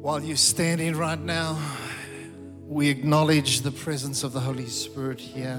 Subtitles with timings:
[0.00, 1.58] While you're standing right now,
[2.62, 5.58] we acknowledge the presence of the Holy Spirit here.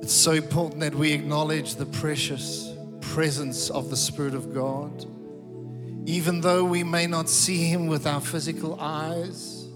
[0.00, 5.04] It's so important that we acknowledge the precious presence of the Spirit of God.
[6.06, 9.68] Even though we may not see Him with our physical eyes,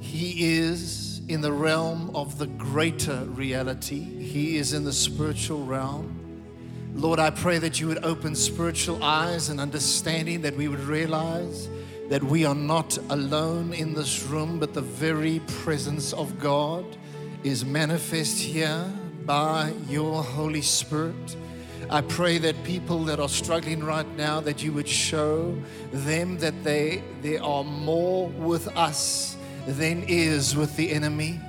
[0.00, 6.19] He is in the realm of the greater reality, He is in the spiritual realm.
[6.94, 11.68] Lord, I pray that you would open spiritual eyes and understanding, that we would realize
[12.08, 16.84] that we are not alone in this room, but the very presence of God
[17.44, 18.84] is manifest here
[19.24, 21.36] by your Holy Spirit.
[21.88, 25.56] I pray that people that are struggling right now, that you would show
[25.92, 29.36] them that they, they are more with us
[29.66, 31.40] than is with the enemy.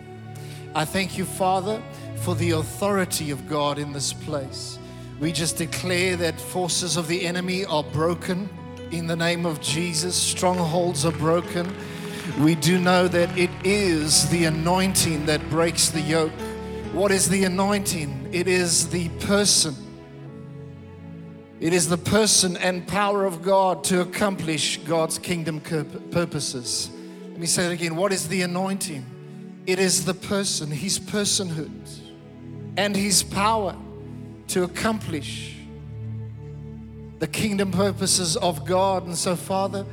[0.76, 1.82] I thank you, Father,
[2.18, 4.78] for the authority of God in this place.
[5.22, 8.50] We just declare that forces of the enemy are broken
[8.90, 10.16] in the name of Jesus.
[10.16, 11.72] Strongholds are broken.
[12.40, 16.32] We do know that it is the anointing that breaks the yoke.
[16.92, 18.30] What is the anointing?
[18.32, 19.76] It is the person.
[21.60, 26.90] It is the person and power of God to accomplish God's kingdom purposes.
[27.30, 27.96] Let me say it again.
[27.96, 29.06] What is the anointing?
[29.68, 32.00] It is the person, his personhood,
[32.76, 33.76] and his power
[34.52, 35.56] to accomplish
[37.20, 39.06] the kingdom purposes of God.
[39.06, 39.86] And so, Father,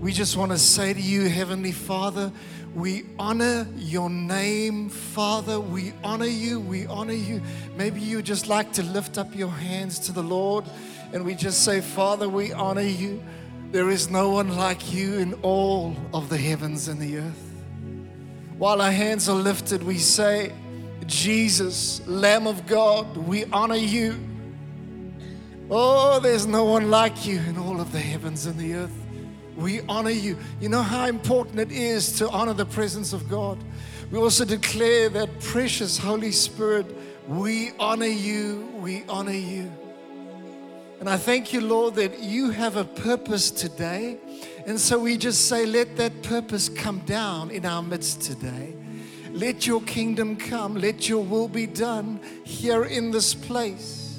[0.00, 2.32] we just want to say to you, Heavenly Father,
[2.74, 5.60] we honor your name, Father.
[5.60, 6.60] We honor you.
[6.60, 7.42] We honor you.
[7.76, 10.64] Maybe you just like to lift up your hands to the Lord
[11.12, 13.22] and we just say, Father, we honor you.
[13.70, 17.52] There is no one like you in all of the heavens and the earth.
[18.56, 20.52] While our hands are lifted, we say,
[21.06, 24.18] Jesus, Lamb of God, we honor you.
[25.70, 28.92] Oh, there's no one like you in all of the heavens and the earth.
[29.56, 30.36] We honor you.
[30.60, 33.58] You know how important it is to honor the presence of God.
[34.10, 36.86] We also declare that precious Holy Spirit,
[37.26, 39.72] we honor you, we honor you.
[41.00, 44.18] And I thank you, Lord, that you have a purpose today.
[44.66, 48.75] And so we just say, let that purpose come down in our midst today.
[49.36, 50.76] Let your kingdom come.
[50.76, 54.18] Let your will be done here in this place.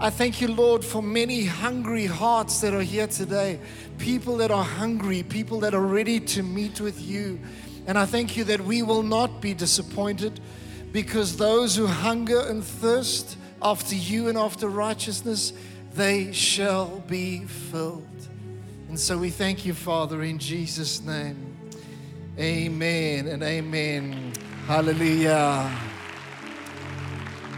[0.00, 3.60] I thank you, Lord, for many hungry hearts that are here today.
[3.98, 7.38] People that are hungry, people that are ready to meet with you.
[7.86, 10.40] And I thank you that we will not be disappointed
[10.90, 15.52] because those who hunger and thirst after you and after righteousness,
[15.94, 18.06] they shall be filled.
[18.88, 21.56] And so we thank you, Father, in Jesus' name.
[22.40, 24.32] Amen and amen.
[24.68, 25.74] Hallelujah.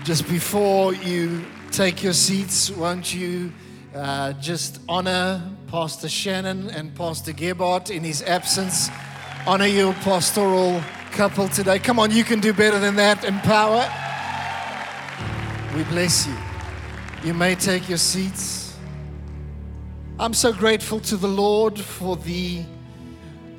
[0.04, 3.53] Just before you take your seats, won't you
[3.93, 8.91] uh, just honor Pastor Shannon and Pastor Gebhardt in his absence?
[9.44, 11.81] Honor your pastoral couple today.
[11.81, 13.91] Come on, you can do better than that Empower.
[15.77, 16.37] We bless you.
[17.25, 18.77] You may take your seats.
[20.21, 22.62] I'm so grateful to the Lord for the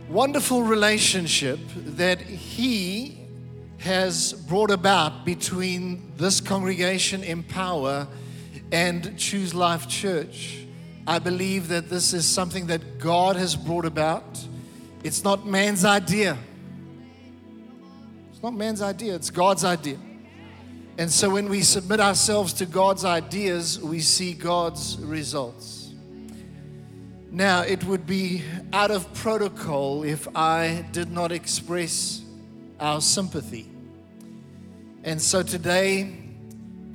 [0.07, 3.20] wonderful relationship that He
[3.81, 8.07] has brought about between this congregation Empower
[8.71, 10.67] and Choose Life Church.
[11.07, 14.23] I believe that this is something that God has brought about.
[15.03, 16.37] It's not man's idea.
[18.31, 19.97] It's not man's idea, it's God's idea.
[20.99, 25.91] And so when we submit ourselves to God's ideas, we see God's results.
[27.31, 28.43] Now, it would be
[28.73, 32.21] out of protocol if I did not express
[32.79, 33.70] our sympathy
[35.03, 36.15] and so today,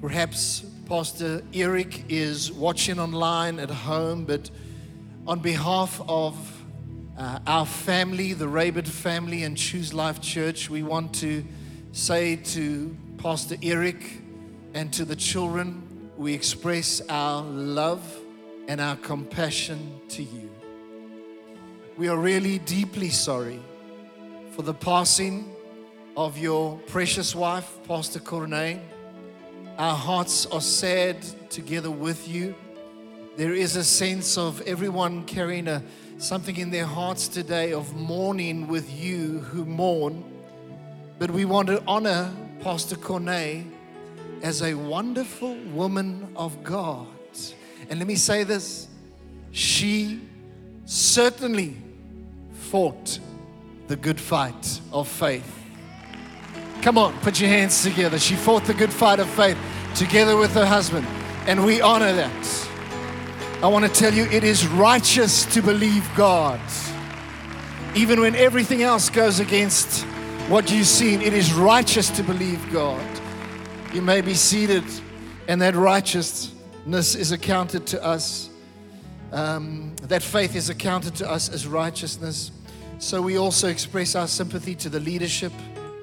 [0.01, 4.49] perhaps Pastor Eric is watching online at home, but
[5.27, 6.37] on behalf of
[7.19, 11.45] uh, our family, the Rabid family, and Choose Life Church, we want to
[11.91, 14.21] say to Pastor Eric
[14.73, 18.21] and to the children, we express our love
[18.69, 20.49] and our compassion to you.
[21.97, 23.59] We are really deeply sorry
[24.53, 25.56] for the passing
[26.17, 28.81] of your precious wife, Pastor Corneille.
[29.77, 31.21] Our hearts are sad
[31.51, 32.55] together with you.
[33.37, 35.83] There is a sense of everyone carrying a,
[36.17, 40.25] something in their hearts today of mourning with you who mourn.
[41.19, 43.65] But we want to honor Pastor Corneille
[44.43, 47.09] as a wonderful woman of God.
[47.91, 48.89] And let me say this
[49.53, 50.23] she
[50.87, 51.77] certainly
[52.53, 53.19] fought
[53.89, 55.56] the good fight of faith.
[56.87, 58.17] Come on, put your hands together.
[58.17, 59.59] She fought the good fight of faith
[59.97, 61.05] together with her husband,
[61.49, 62.69] and we honor that.
[63.61, 66.61] I want to tell you it is righteous to believe God.
[67.97, 70.03] Even when everything else goes against
[70.47, 73.05] what you've seen, it is righteous to believe God.
[73.93, 74.85] You may be seated,
[75.49, 78.49] and that righteousness is accounted to us.
[79.33, 82.53] Um, that faith is accounted to us as righteousness.
[83.01, 85.53] So we also express our sympathy to the leadership,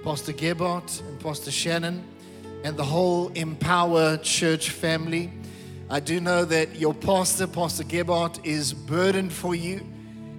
[0.04, 2.04] Pastor Gebhardt and Pastor Shannon,
[2.66, 5.32] and the whole Empower Church family.
[5.90, 9.82] I do know that your pastor, Pastor Gebhardt, is burdened for you.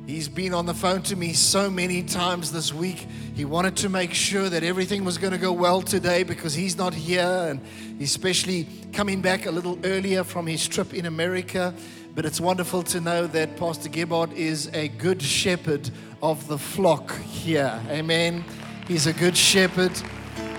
[0.07, 3.07] He's been on the phone to me so many times this week.
[3.35, 6.77] He wanted to make sure that everything was going to go well today because he's
[6.77, 7.59] not here and
[8.03, 11.73] especially coming back a little earlier from his trip in America.
[12.15, 15.89] But it's wonderful to know that Pastor Gebhardt is a good shepherd
[16.23, 17.81] of the flock here.
[17.89, 18.45] Amen.
[18.87, 19.93] He's a good shepherd,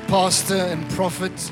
[0.08, 1.52] pastor, and prophet.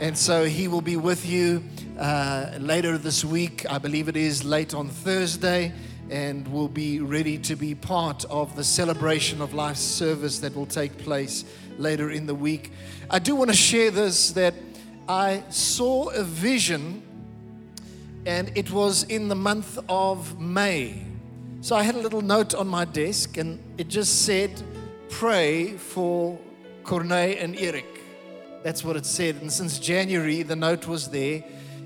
[0.00, 1.62] And so he will be with you
[2.00, 3.64] uh, later this week.
[3.70, 5.72] I believe it is late on Thursday
[6.10, 10.66] and will be ready to be part of the celebration of life service that will
[10.66, 11.44] take place
[11.78, 12.72] later in the week.
[13.08, 14.54] I do want to share this that
[15.08, 17.04] I saw a vision,
[18.26, 21.04] and it was in the month of May.
[21.60, 24.60] So I had a little note on my desk, and it just said,
[25.20, 26.38] Pray for
[26.82, 27.84] Corneille and Eric.
[28.62, 29.36] That's what it said.
[29.42, 31.44] And since January, the note was there.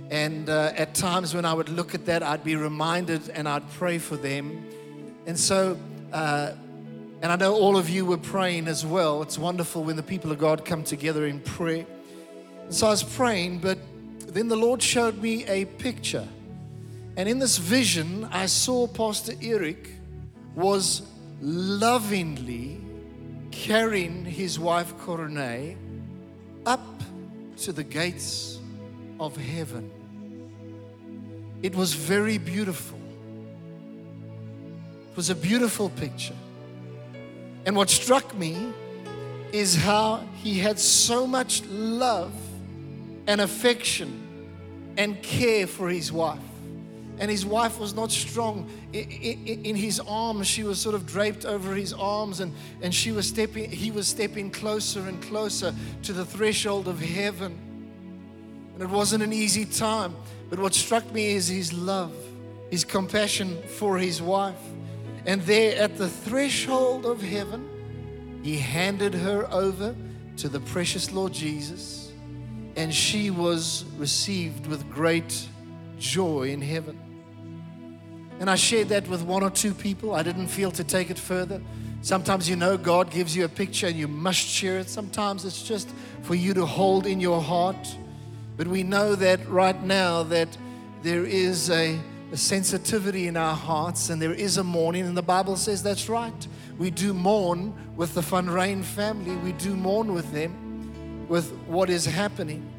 [0.09, 3.69] And uh, at times when I would look at that, I'd be reminded and I'd
[3.73, 4.65] pray for them.
[5.27, 5.77] And so,
[6.13, 6.53] uh,
[7.23, 9.21] and I know all of you were praying as well.
[9.23, 11.87] It's wonderful when the people of God come together in prayer.
[12.69, 13.79] So I was praying, but
[14.29, 16.29] then the Lord showed me a picture.
[17.17, 19.91] And in this vision, I saw Pastor Eric
[20.55, 21.03] was
[21.41, 22.81] lovingly
[23.55, 25.77] carrying his wife Corone
[26.67, 27.03] up
[27.59, 28.59] to the gates
[29.21, 29.91] of heaven.
[31.63, 32.99] It was very beautiful.
[35.11, 36.35] It was a beautiful picture.
[37.65, 38.73] And what struck me
[39.53, 42.35] is how he had so much love
[43.27, 44.21] and affection
[44.99, 46.41] and care for his wife.
[47.19, 48.69] And his wife was not strong.
[48.93, 52.53] In his arms, she was sort of draped over his arms, and,
[52.83, 57.59] and she was stepping, he was stepping closer and closer to the threshold of heaven.
[58.75, 60.17] And it wasn't an easy time.
[60.51, 62.15] But what struck me is his love,
[62.71, 64.61] his compassion for his wife.
[65.27, 69.95] And there at the threshold of heaven, he handed her over
[70.37, 72.13] to the precious Lord Jesus,
[72.77, 75.49] and she was received with great
[75.99, 76.99] joy in heaven.
[78.41, 80.15] And I shared that with one or two people.
[80.15, 81.61] I didn't feel to take it further.
[82.03, 84.91] Sometimes you know God gives you a picture and you must share it.
[84.91, 85.89] Sometimes it's just
[86.23, 87.97] for you to hold in your heart.
[88.57, 90.49] But we know that right now that
[91.03, 91.99] there is a,
[92.33, 96.09] a sensitivity in our hearts and there is a mourning, and the Bible says that's
[96.09, 96.49] right.
[96.79, 99.37] We do mourn with the Van Rain family.
[99.37, 102.71] We do mourn with them, with what is happening.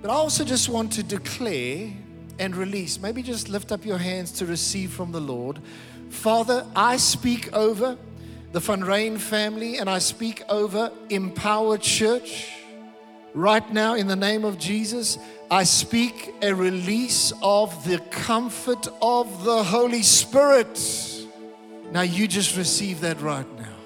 [0.00, 1.92] But I also just want to declare
[2.40, 2.98] and release.
[2.98, 5.60] Maybe just lift up your hands to receive from the Lord.
[6.08, 7.96] Father, I speak over
[8.52, 12.50] the Van Rain family and I speak over Empowered Church.
[13.32, 15.18] Right now, in the name of Jesus,
[15.50, 20.80] I speak a release of the comfort of the Holy Spirit.
[21.92, 23.76] Now, you just receive that right now.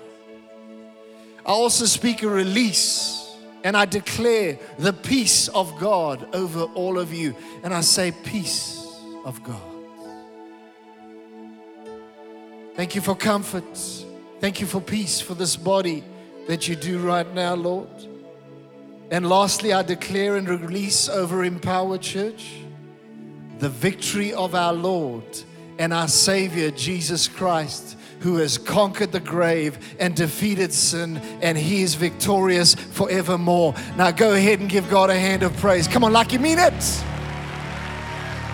[1.44, 3.23] I also speak a release
[3.64, 7.34] and I declare the peace of God over all of you.
[7.62, 8.86] And I say, Peace
[9.24, 9.60] of God.
[12.76, 13.64] Thank you for comfort.
[14.40, 16.04] Thank you for peace for this body
[16.46, 17.88] that you do right now, Lord.
[19.10, 22.50] And lastly, I declare and release over Empower Church
[23.60, 25.24] the victory of our Lord
[25.78, 31.82] and our Savior, Jesus Christ, who has conquered the grave and defeated sin, and He
[31.82, 33.74] is victorious forevermore.
[33.98, 35.86] Now go ahead and give God a hand of praise.
[35.86, 36.72] Come on, like you mean it.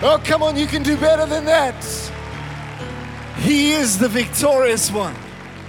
[0.03, 1.81] Oh, come on, you can do better than that.
[3.37, 5.15] He is the victorious one.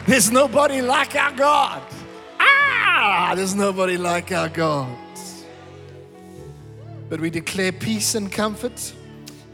[0.09, 1.83] There's nobody like our God.
[2.41, 4.99] Ah, there's nobody like our God.
[7.09, 8.95] But we declare peace and comfort.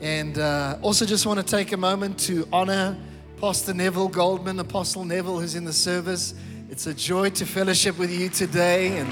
[0.00, 2.96] And uh, also, just want to take a moment to honor
[3.40, 6.34] Pastor Neville Goldman, Apostle Neville, who's in the service.
[6.70, 8.98] It's a joy to fellowship with you today.
[8.98, 9.08] And,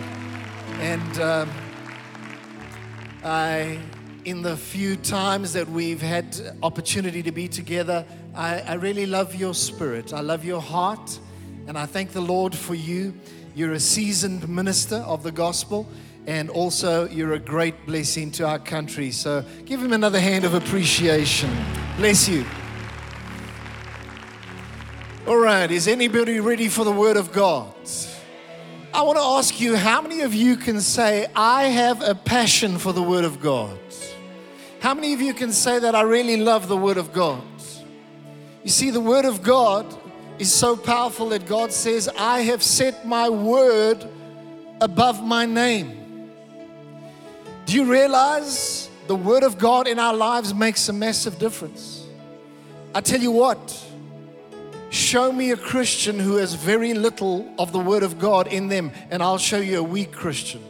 [0.81, 1.51] and um,
[3.23, 3.79] I,
[4.25, 8.05] in the few times that we've had opportunity to be together,
[8.35, 10.13] I, I really love your spirit.
[10.13, 11.21] I love your heart.
[11.69, 13.15] And I thank the Lord for you.
[13.55, 15.89] You're a seasoned minister of the gospel,
[16.27, 19.13] and also you're a great blessing to our country.
[19.13, 21.57] So give him another hand of appreciation.
[21.97, 22.45] Bless you.
[25.27, 27.75] All right, is anybody ready for the Word of God?
[28.95, 32.79] I want to ask you how many of you can say, I have a passion
[32.79, 33.77] for the Word of God?
[34.79, 37.43] How many of you can say that I really love the Word of God?
[38.63, 39.85] You see, the Word of God
[40.39, 44.07] is so powerful that God says, I have set my Word
[44.81, 46.31] above my name.
[47.65, 52.07] Do you realize the Word of God in our lives makes a massive difference?
[52.95, 53.86] I tell you what,
[54.97, 58.91] show me a Christian who has very little of the Word of God in them,
[59.11, 60.63] and I'll show you a weak Christian.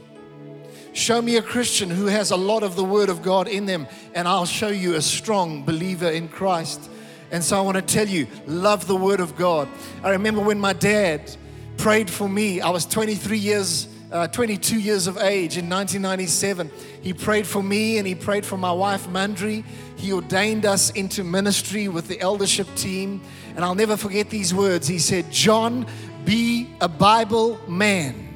[0.93, 3.87] Show me a Christian who has a lot of the Word of God in them,
[4.15, 6.91] and I'll show you a strong believer in Christ.
[7.31, 9.69] And so I want to tell you, love the Word of God.
[10.03, 11.35] I remember when my dad
[11.77, 16.71] prayed for me, I was 23 years uh, 22 years of age in 1997.
[17.03, 19.65] He prayed for me and he prayed for my wife, Mandri.
[19.97, 23.21] He ordained us into ministry with the eldership team.
[23.57, 24.87] And I'll never forget these words.
[24.87, 25.87] He said, John,
[26.27, 28.29] be a Bible man.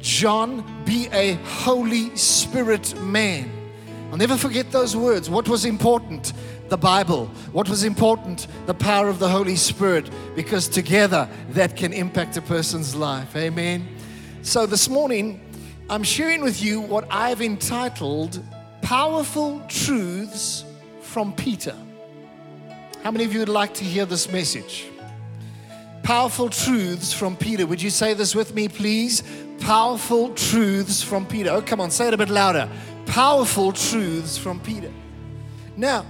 [0.00, 3.50] John, be a Holy Spirit man.
[4.10, 5.30] I'll never forget those words.
[5.30, 6.34] What was important?
[6.68, 7.26] The Bible.
[7.52, 8.46] What was important?
[8.66, 10.10] The power of the Holy Spirit.
[10.36, 13.34] Because together that can impact a person's life.
[13.36, 13.88] Amen.
[14.42, 15.40] So this morning,
[15.88, 18.42] I'm sharing with you what I've entitled
[18.82, 20.64] Powerful Truths
[21.00, 21.74] from Peter.
[23.08, 24.84] How many of you would like to hear this message?
[26.02, 27.66] Powerful truths from Peter.
[27.66, 29.22] Would you say this with me, please?
[29.60, 31.48] Powerful truths from Peter.
[31.48, 32.68] Oh, come on, say it a bit louder.
[33.06, 34.92] Powerful truths from Peter.
[35.74, 36.04] Now,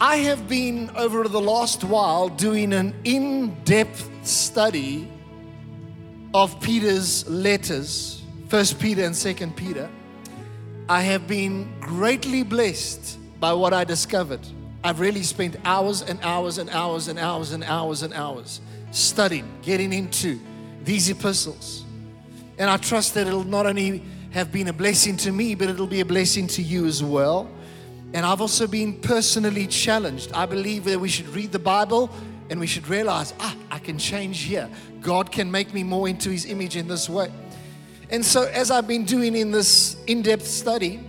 [0.00, 5.08] I have been over the last while doing an in depth study
[6.34, 9.88] of Peter's letters, First Peter and Second Peter,
[10.88, 14.44] I have been greatly blessed by what I discovered.
[14.88, 19.46] I've really spent hours and hours and hours and hours and hours and hours studying,
[19.60, 20.40] getting into
[20.82, 21.84] these epistles.
[22.56, 25.86] And I trust that it'll not only have been a blessing to me, but it'll
[25.86, 27.50] be a blessing to you as well.
[28.14, 30.32] And I've also been personally challenged.
[30.32, 32.08] I believe that we should read the Bible
[32.48, 34.70] and we should realize, ah, I can change here.
[35.02, 37.30] God can make me more into His image in this way.
[38.08, 41.00] And so, as I've been doing in this in depth study,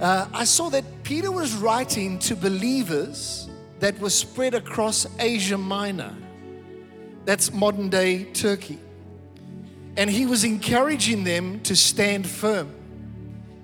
[0.00, 3.48] uh, I saw that Peter was writing to believers
[3.80, 6.14] that were spread across Asia Minor.
[7.24, 8.78] That's modern day Turkey.
[9.96, 12.74] And he was encouraging them to stand firm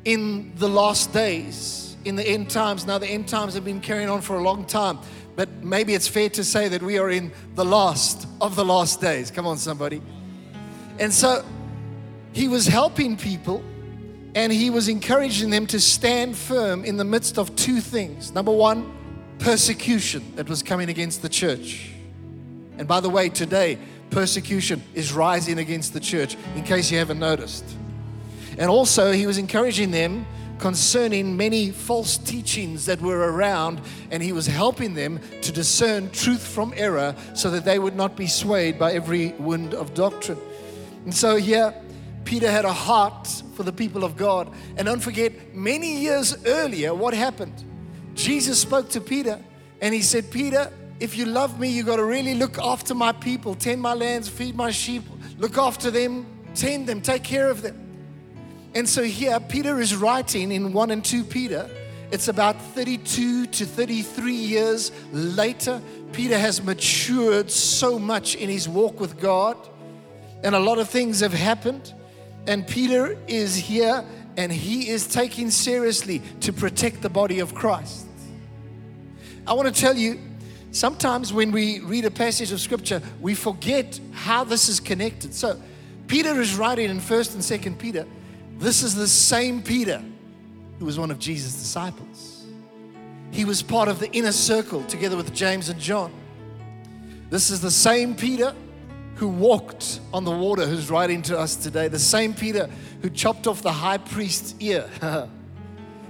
[0.05, 2.87] in the last days, in the end times.
[2.87, 4.99] Now, the end times have been carrying on for a long time
[5.39, 9.01] but maybe it's fair to say that we are in the last of the last
[9.01, 9.31] days.
[9.31, 10.03] Come on, somebody.
[10.99, 11.45] And so
[12.33, 13.63] he was helping people
[14.39, 18.33] and he was encouraging them to stand firm in the midst of two things.
[18.33, 18.89] Number one,
[19.41, 21.91] persecution that was coming against the church.
[22.79, 23.79] And by the way, today,
[24.11, 27.65] persecution is rising against the church, in case you haven't noticed.
[28.57, 30.25] And also, he was encouraging them
[30.61, 33.81] concerning many false teachings that were around,
[34.13, 38.15] and he was helping them to discern truth from error so that they would not
[38.15, 40.39] be swayed by every wind of doctrine.
[41.05, 41.75] And so here,
[42.29, 44.53] Peter had a heart for the people of God.
[44.77, 47.65] And don't forget, many years earlier, what happened?
[48.13, 49.43] Jesus spoke to Peter
[49.81, 50.71] and he said, Peter,
[51.01, 54.29] if you love me, you got to really look after my people, tend my lands,
[54.29, 55.05] feed my sheep,
[55.39, 57.79] look after them, tend them, take care of them.
[58.75, 61.71] And so here, Peter is writing in 1 and 2 Peter.
[62.11, 65.81] It's about 32 to 33 years later.
[66.13, 69.57] Peter has matured so much in his walk with God,
[70.45, 71.95] and a lot of things have happened.
[72.49, 74.05] And Peter is here
[74.37, 78.07] and he is taking seriously to protect the body of Christ.
[79.47, 80.19] I want to tell you,
[80.73, 85.35] sometimes when we read a passage of scripture, we forget how this is connected.
[85.35, 85.61] So,
[86.07, 88.07] Peter is writing in 1st and 2nd Peter
[88.59, 90.03] this is the same Peter
[90.79, 92.45] who was one of Jesus' disciples.
[93.31, 96.13] He was part of the inner circle together with James and John.
[97.31, 98.55] This is the same Peter
[99.19, 101.89] who walked on the water who's writing to us today.
[101.89, 102.71] The same Peter
[103.03, 104.89] who chopped off the high priest's ear.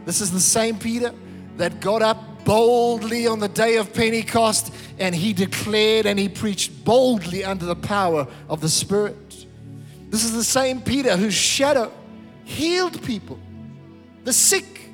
[0.05, 1.15] this is the same Peter
[1.57, 6.85] that got up boldly on the day of Pentecost and he declared and he preached
[6.85, 9.47] boldly under the power of the Spirit.
[10.11, 11.91] This is the same Peter whose shadow
[12.45, 13.39] healed people.
[14.25, 14.91] The sick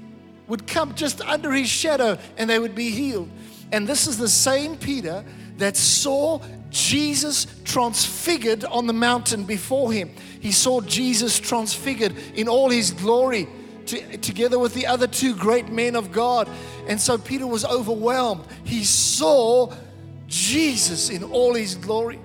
[0.46, 3.28] would come just under his shadow and they would be healed.
[3.72, 5.24] And this is the same Peter
[5.56, 6.40] that saw
[6.74, 10.10] Jesus transfigured on the mountain before him.
[10.40, 13.46] He saw Jesus transfigured in all his glory
[13.86, 16.48] to, together with the other two great men of God.
[16.88, 18.44] And so Peter was overwhelmed.
[18.64, 19.72] He saw
[20.26, 22.18] Jesus in all his glory.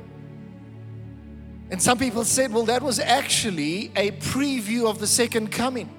[1.70, 5.92] And some people said, well, that was actually a preview of the second coming.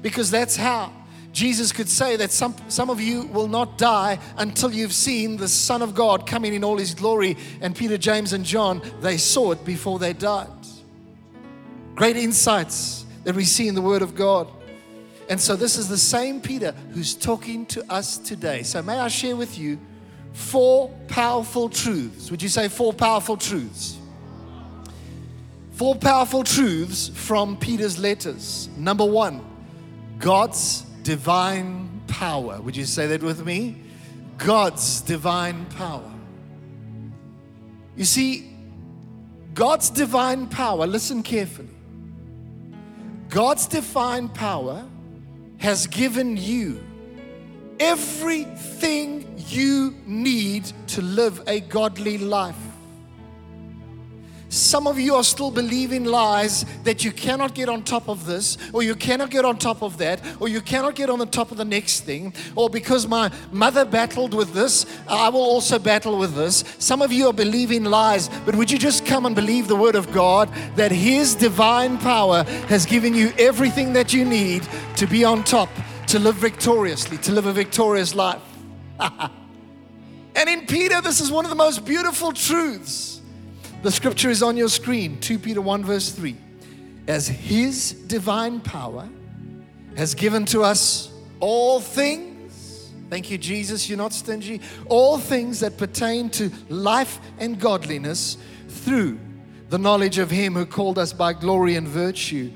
[0.00, 0.92] Because that's how
[1.32, 5.48] Jesus could say that some, some of you will not die until you've seen the
[5.48, 7.36] Son of God coming in all his glory.
[7.60, 10.48] And Peter, James, and John, they saw it before they died.
[11.94, 14.48] Great insights that we see in the Word of God.
[15.28, 18.62] And so, this is the same Peter who's talking to us today.
[18.62, 19.78] So, may I share with you
[20.32, 22.30] four powerful truths?
[22.30, 23.98] Would you say four powerful truths?
[25.72, 28.68] Four powerful truths from Peter's letters.
[28.76, 29.44] Number one,
[30.18, 32.60] God's divine power.
[32.60, 33.76] Would you say that with me?
[34.36, 36.12] God's divine power.
[37.96, 38.54] You see,
[39.54, 41.74] God's divine power, listen carefully.
[43.30, 44.84] God's divine power
[45.56, 46.84] has given you
[47.80, 52.67] everything you need to live a godly life.
[54.50, 58.56] Some of you are still believing lies that you cannot get on top of this,
[58.72, 61.50] or you cannot get on top of that, or you cannot get on the top
[61.50, 66.16] of the next thing, or because my mother battled with this, I will also battle
[66.16, 66.64] with this.
[66.78, 69.94] Some of you are believing lies, but would you just come and believe the word
[69.94, 75.24] of God that His divine power has given you everything that you need to be
[75.24, 75.68] on top,
[76.06, 78.40] to live victoriously, to live a victorious life?
[78.98, 83.17] and in Peter, this is one of the most beautiful truths.
[83.80, 86.36] The scripture is on your screen 2 Peter 1, verse 3.
[87.06, 89.08] As his divine power
[89.96, 95.78] has given to us all things, thank you, Jesus, you're not stingy, all things that
[95.78, 99.20] pertain to life and godliness through
[99.68, 102.50] the knowledge of him who called us by glory and virtue.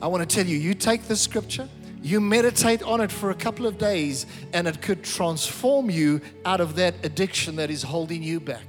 [0.00, 1.68] I want to tell you, you take the scripture,
[2.02, 6.60] you meditate on it for a couple of days, and it could transform you out
[6.60, 8.62] of that addiction that is holding you back.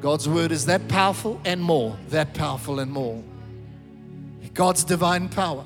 [0.00, 3.22] God's word is that powerful and more, that powerful and more.
[4.54, 5.64] God's divine power.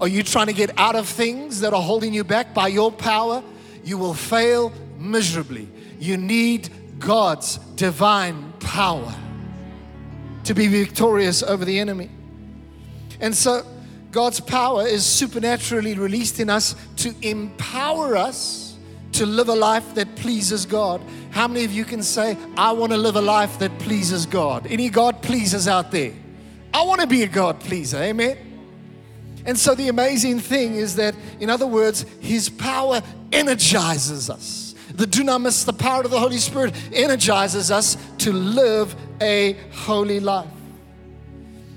[0.00, 2.92] Are you trying to get out of things that are holding you back by your
[2.92, 3.42] power?
[3.84, 5.68] You will fail miserably.
[5.98, 9.14] You need God's divine power
[10.44, 12.10] to be victorious over the enemy.
[13.20, 13.66] And so,
[14.10, 18.67] God's power is supernaturally released in us to empower us
[19.18, 21.02] to live a life that pleases God.
[21.30, 24.66] How many of you can say, I want to live a life that pleases God?
[24.68, 26.12] Any God pleasers out there?
[26.72, 27.98] I want to be a God pleaser.
[27.98, 28.38] Amen.
[29.44, 33.02] And so the amazing thing is that, in other words, His power
[33.32, 34.76] energizes us.
[34.94, 40.46] The dunamis, the power of the Holy Spirit, energizes us to live a holy life.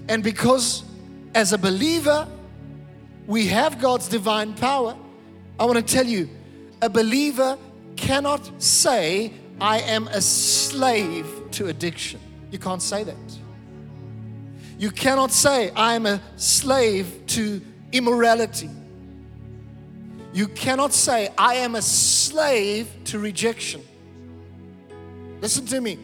[0.07, 0.83] And because
[1.33, 2.27] as a believer,
[3.25, 4.95] we have God's divine power,
[5.59, 6.29] I want to tell you,
[6.81, 7.57] a believer
[7.95, 12.19] cannot say, I am a slave to addiction.
[12.49, 13.15] You can't say that.
[14.79, 18.69] You cannot say, I am a slave to immorality.
[20.33, 23.83] You cannot say, I am a slave to rejection.
[25.41, 25.99] Listen to me.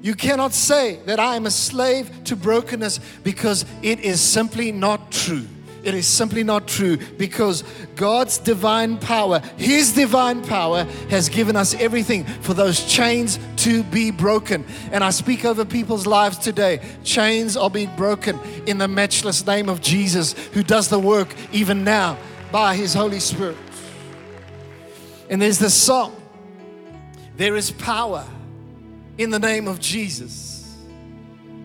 [0.00, 5.10] You cannot say that I am a slave to brokenness because it is simply not
[5.10, 5.46] true.
[5.82, 7.62] It is simply not true because
[7.94, 14.10] God's divine power, His divine power, has given us everything for those chains to be
[14.10, 14.64] broken.
[14.90, 16.80] And I speak over people's lives today.
[17.04, 21.84] Chains are being broken in the matchless name of Jesus, who does the work even
[21.84, 22.18] now
[22.50, 23.56] by His Holy Spirit.
[25.30, 26.14] And there's this song
[27.36, 28.26] there is power
[29.16, 30.76] in the name of Jesus.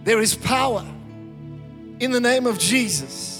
[0.03, 0.85] There is power
[1.99, 3.32] in the name of Jesus.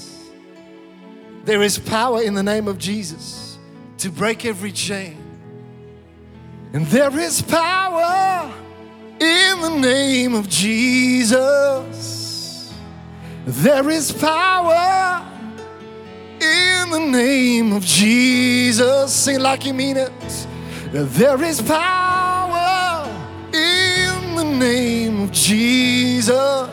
[1.44, 3.58] There is power in the name of Jesus
[3.98, 5.18] to break every chain.
[6.72, 8.50] And there is power
[9.20, 11.34] in the name of Jesus.
[13.46, 15.22] There is power
[16.40, 19.12] in the name of Jesus.
[19.12, 20.12] Sing like you mean it.
[20.92, 23.06] There is power
[23.52, 26.70] in the name of Jesus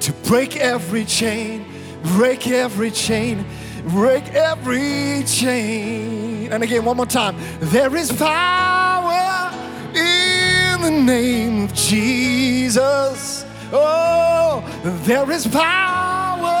[0.00, 1.66] to break every chain
[2.02, 3.44] break every chain,
[3.88, 6.52] break every chain.
[6.52, 7.36] And again, one more time.
[7.60, 9.50] There is power
[9.94, 13.44] in the name of Jesus.
[13.72, 14.62] Oh,
[15.04, 16.60] there is power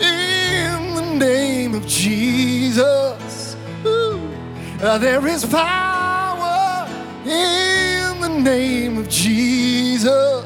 [0.00, 3.56] in the name of Jesus.
[3.84, 6.88] Uh, there is power
[7.24, 10.44] in the name of Jesus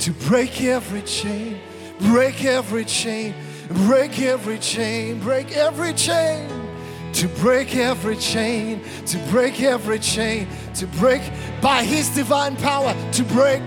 [0.00, 1.60] to break every chain
[2.02, 3.34] break every chain,
[3.86, 6.48] break every chain, break every chain,
[7.12, 11.22] to break every chain, to break every chain, to break
[11.60, 13.62] by His divine power, to break,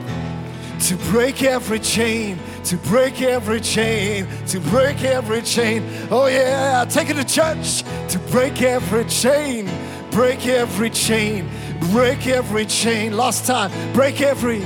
[0.81, 5.83] to break every chain, to break every chain, to break every chain.
[6.11, 9.69] Oh, yeah, take it to church to break every chain,
[10.11, 11.49] break every chain,
[11.91, 13.17] break every chain.
[13.17, 14.59] Last time, break every,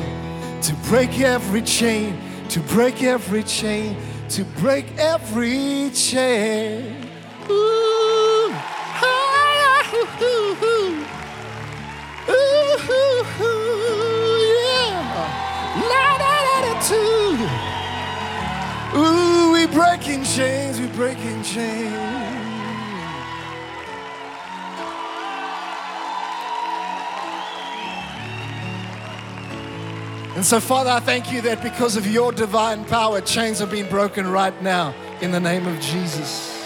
[0.61, 2.15] to break every chain,
[2.49, 3.95] to break every chain,
[4.29, 6.95] to break every chain.
[7.49, 11.05] Ooh, ah, ooh, ooh, ooh.
[12.29, 12.75] Ooh,
[14.55, 15.39] yeah.
[18.95, 22.18] Ooh, we breaking chains, we breaking chains.
[30.39, 33.89] And so, Father, I thank you that because of your divine power, chains are being
[33.89, 36.63] broken right now in the name of Jesus.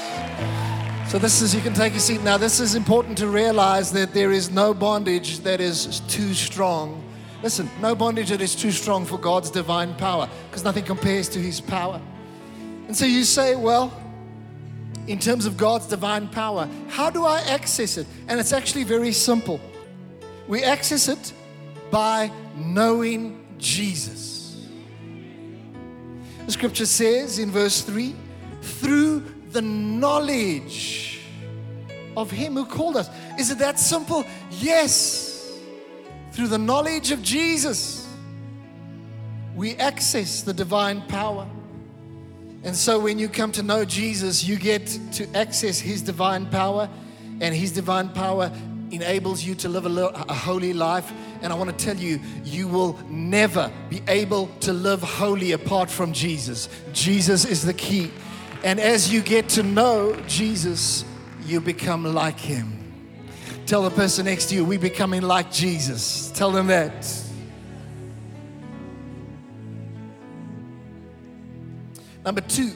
[1.09, 2.37] So, this is, you can take a seat now.
[2.37, 7.03] This is important to realize that there is no bondage that is too strong.
[7.41, 11.39] Listen, no bondage that is too strong for God's divine power because nothing compares to
[11.39, 11.99] his power.
[12.85, 13.91] And so you say, well,
[15.07, 18.05] in terms of God's divine power, how do I access it?
[18.27, 19.59] And it's actually very simple.
[20.47, 21.33] We access it
[21.89, 24.67] by knowing Jesus.
[26.45, 28.13] The scripture says in verse 3
[28.61, 31.21] through the knowledge
[32.17, 33.09] of Him who called us.
[33.39, 34.25] Is it that simple?
[34.51, 35.57] Yes.
[36.31, 38.07] Through the knowledge of Jesus,
[39.55, 41.47] we access the divine power.
[42.63, 46.89] And so when you come to know Jesus, you get to access His divine power,
[47.41, 48.51] and His divine power
[48.93, 51.11] enables you to live a, a, holy life.
[51.41, 55.89] And I want to tell you, you will never be able to live holy apart
[55.89, 56.69] from Jesus.
[56.93, 58.11] Jesus is the key.
[58.63, 61.03] And as you get to know Jesus,
[61.45, 62.79] you become like Him.
[63.65, 66.31] Tell the person next to you, we're becoming like Jesus.
[66.31, 67.23] Tell them that.
[72.25, 72.71] Number two,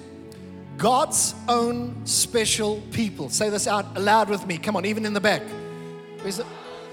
[0.77, 3.29] God's own special people.
[3.29, 4.57] Say this out loud with me.
[4.57, 5.41] Come on, even in the back.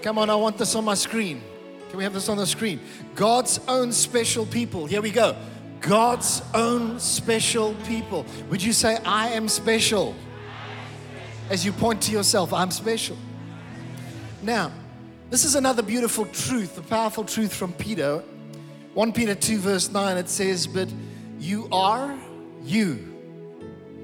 [0.03, 1.43] Come on, I want this on my screen.
[1.89, 2.81] Can we have this on the screen?
[3.15, 4.87] God's own special people.
[4.87, 5.37] Here we go.
[5.81, 8.27] God's own special people.
[8.51, 10.15] Would you say, I am special?
[11.51, 13.17] As you point to yourself, I'm special.
[14.43, 14.73] Now,
[15.31, 18.23] this is another beautiful truth, a powerful truth from Peter.
[18.95, 20.89] 1 Peter 2, verse 9, it says, But
[21.39, 22.17] you are
[22.65, 23.15] you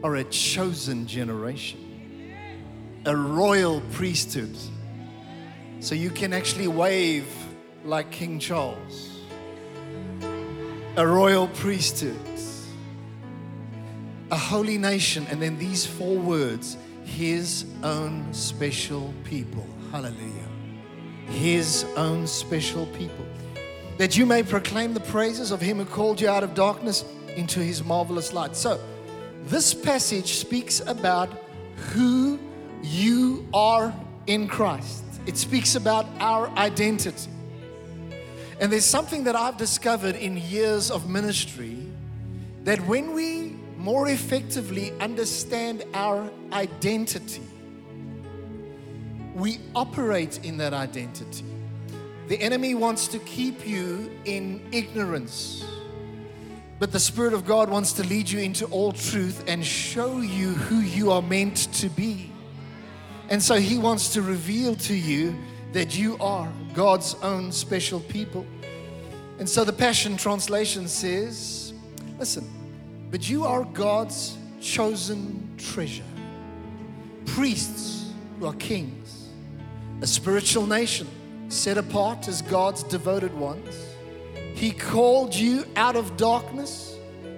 [0.05, 2.35] are a chosen generation,
[3.07, 4.55] a royal priesthood.
[5.81, 7.27] So you can actually wave
[7.85, 9.11] like King Charles,
[10.97, 12.21] a royal priesthood,
[14.31, 19.66] a holy nation, and then these four words his own special people.
[19.90, 20.49] Hallelujah.
[21.27, 23.25] His own special people.
[23.99, 27.05] That you may proclaim the praises of him who called you out of darkness
[27.37, 28.55] into his marvelous light.
[28.55, 28.81] So,
[29.47, 31.31] this passage speaks about
[31.93, 32.38] who
[32.83, 33.95] you are
[34.27, 37.31] in Christ, it speaks about our identity.
[38.59, 41.79] And there's something that I've discovered in years of ministry
[42.64, 47.45] that when we more effectively understand our identity,
[49.37, 51.45] we operate in that identity.
[52.27, 55.64] The enemy wants to keep you in ignorance
[56.81, 60.55] but the Spirit of God wants to lead you into all truth and show you
[60.55, 62.33] who you are meant to be.
[63.31, 65.38] And so He wants to reveal to you
[65.73, 68.45] that you are God's own special people.
[69.38, 71.73] And so the Passion Translation says,
[72.19, 72.49] listen,
[73.11, 76.05] but you are God's chosen treasure,
[77.25, 79.29] priests who are kings,
[80.03, 81.07] a spiritual nation
[81.49, 83.90] set apart as God's devoted ones
[84.61, 86.95] he called you out of darkness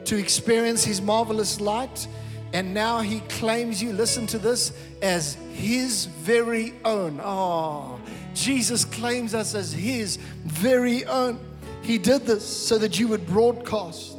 [0.06, 2.08] to experience His marvelous light.
[2.52, 7.20] And now He claims you, listen to this, as His very own.
[7.22, 7.98] Oh,
[8.34, 11.38] Jesus claims us as His very own.
[11.82, 14.16] He did this so that you would broadcast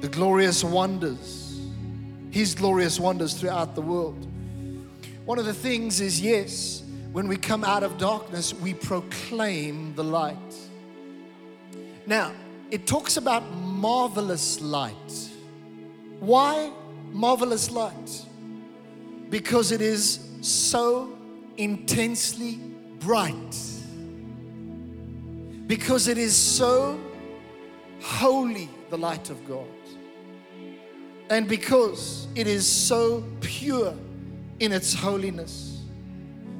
[0.00, 1.60] the glorious wonders,
[2.30, 4.26] His glorious wonders throughout the world.
[5.24, 6.82] One of the things is yes,
[7.12, 10.36] when we come out of darkness, we proclaim the light.
[12.06, 12.32] Now,
[12.70, 15.30] it talks about marvelous light.
[16.20, 16.72] Why
[17.14, 18.26] marvelous light?
[19.30, 21.16] Because it is so
[21.56, 22.56] intensely
[22.98, 23.56] bright.
[25.66, 27.00] Because it is so
[28.02, 29.66] holy, the light of God.
[31.30, 33.94] and because it is so pure
[34.60, 35.82] in its holiness.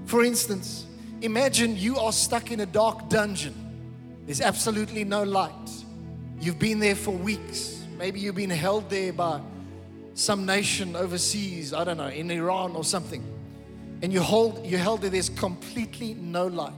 [0.07, 0.87] For instance,
[1.21, 3.55] imagine you are stuck in a dark dungeon.
[4.25, 5.53] There's absolutely no light.
[6.40, 7.85] You've been there for weeks.
[7.99, 9.40] Maybe you've been held there by
[10.14, 13.22] some nation overseas, I don't know, in Iran or something.
[14.03, 16.72] And you hold you held there, there's completely no light.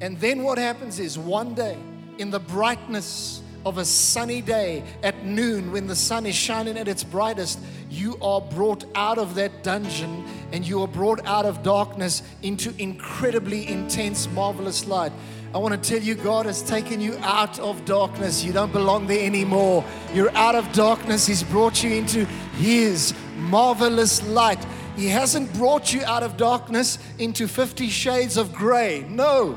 [0.00, 1.78] And then what happens is one day,
[2.18, 6.88] in the brightness of a sunny day at noon when the sun is shining at
[6.88, 11.62] its brightest, you are brought out of that dungeon and you are brought out of
[11.62, 15.12] darkness into incredibly intense, marvelous light.
[15.54, 18.42] I want to tell you, God has taken you out of darkness.
[18.42, 19.84] You don't belong there anymore.
[20.12, 21.28] You're out of darkness.
[21.28, 22.24] He's brought you into
[22.56, 24.58] His marvelous light.
[24.96, 29.06] He hasn't brought you out of darkness into 50 shades of gray.
[29.08, 29.56] No.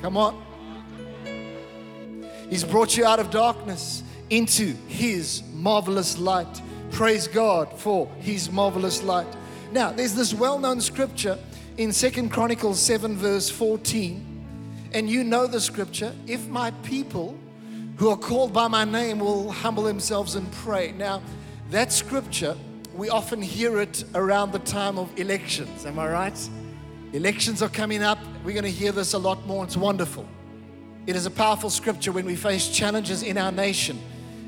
[0.00, 0.42] Come on.
[2.50, 6.60] He's brought you out of darkness into His marvelous light.
[6.90, 9.28] Praise God for His marvelous light.
[9.70, 11.38] Now, there's this well known scripture
[11.78, 14.31] in Second Chronicles 7, verse 14.
[14.94, 17.38] And you know the scripture if my people
[17.96, 20.92] who are called by my name will humble themselves and pray.
[20.92, 21.22] Now,
[21.70, 22.56] that scripture,
[22.94, 25.86] we often hear it around the time of elections.
[25.86, 26.48] Am I right?
[27.12, 28.18] Elections are coming up.
[28.44, 29.64] We're going to hear this a lot more.
[29.64, 30.26] It's wonderful.
[31.06, 33.98] It is a powerful scripture when we face challenges in our nation.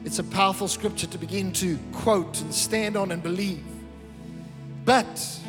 [0.04, 3.64] It's a powerful scripture to begin to quote and stand on and believe.
[4.84, 5.40] But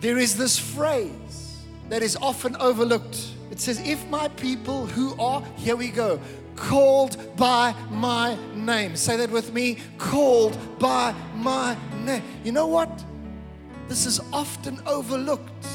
[0.00, 1.45] there is this phrase
[1.88, 3.26] that is often overlooked.
[3.50, 6.20] It says, If my people who are, here we go,
[6.56, 8.96] called by my name.
[8.96, 12.22] Say that with me called by my name.
[12.44, 13.04] You know what?
[13.88, 15.66] This is often overlooked.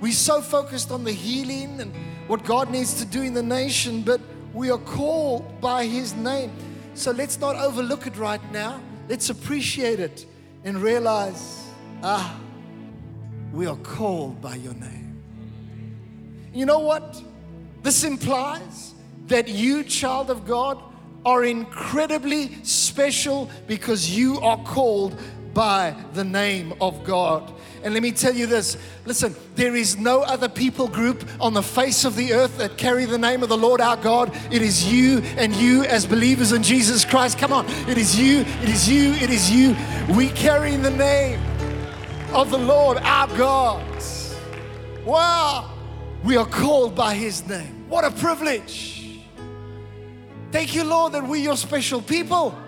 [0.00, 1.94] We're so focused on the healing and
[2.26, 4.20] what God needs to do in the nation, but
[4.52, 6.52] we are called by His name.
[6.94, 8.80] So let's not overlook it right now.
[9.08, 10.26] Let's appreciate it
[10.64, 11.68] and realize,
[12.02, 12.38] ah,
[13.52, 15.03] we are called by your name.
[16.54, 17.20] You know what?
[17.82, 18.94] This implies
[19.26, 20.80] that you, child of God,
[21.26, 25.20] are incredibly special because you are called
[25.52, 27.52] by the name of God.
[27.82, 31.62] And let me tell you this listen, there is no other people group on the
[31.62, 34.34] face of the earth that carry the name of the Lord our God.
[34.50, 37.38] It is you and you as believers in Jesus Christ.
[37.38, 39.76] Come on, it is you, it is you, it is you.
[40.14, 41.40] We carry the name
[42.32, 43.84] of the Lord our God.
[45.04, 45.73] Wow,
[46.24, 47.86] we are called by his name.
[47.88, 49.20] What a privilege.
[50.50, 52.58] Thank you, Lord, that we're your special people.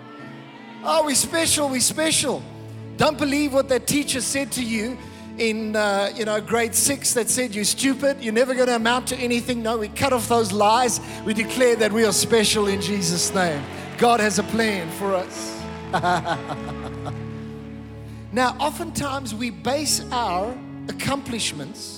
[0.83, 2.43] Oh, we special, we special.
[2.97, 4.97] Don't believe what that teacher said to you
[5.39, 9.07] in uh, you know grade six that said you're stupid, you're never going to amount
[9.07, 9.63] to anything.
[9.63, 10.99] No, we cut off those lies.
[11.25, 13.63] We declare that we are special in Jesus' name.
[13.97, 15.63] God has a plan for us.
[18.31, 20.55] now, oftentimes we base our
[20.89, 21.96] accomplishments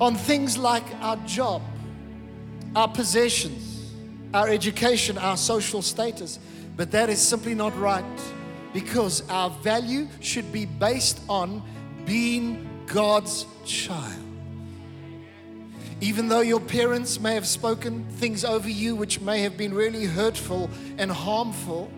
[0.00, 1.62] on things like our job,
[2.76, 3.92] our possessions,
[4.32, 6.38] our education, our social status,
[6.76, 8.04] but that is simply not right
[8.72, 11.62] because our value should be based on
[12.04, 14.24] being God's child.
[16.00, 20.04] Even though your parents may have spoken things over you which may have been really
[20.04, 21.90] hurtful and harmful,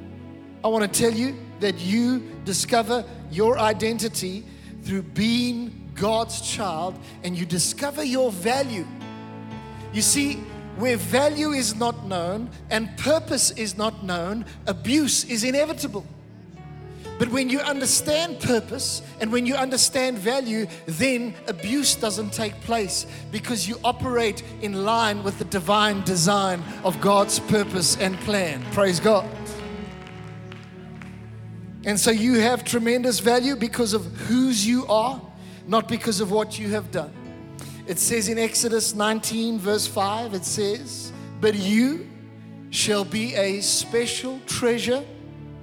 [0.64, 4.44] I want to tell you that you discover your identity
[4.82, 8.86] through being God's child and you discover your value.
[9.92, 10.36] You see,
[10.78, 16.06] where value is not known and purpose is not known, abuse is inevitable.
[17.18, 23.06] But when you understand purpose and when you understand value, then abuse doesn't take place
[23.30, 28.64] because you operate in line with the divine design of God's purpose and plan.
[28.72, 29.28] Praise God.
[31.84, 35.20] And so you have tremendous value because of whose you are,
[35.70, 37.12] not because of what you have done.
[37.86, 42.10] It says in Exodus 19, verse 5, it says, But you
[42.70, 45.04] shall be a special treasure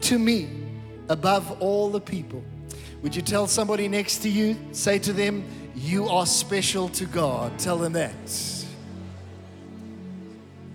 [0.01, 0.47] to me
[1.09, 2.41] above all the people.
[3.01, 5.43] Would you tell somebody next to you, say to them,
[5.75, 7.59] You are special to God?
[7.59, 8.65] Tell them that.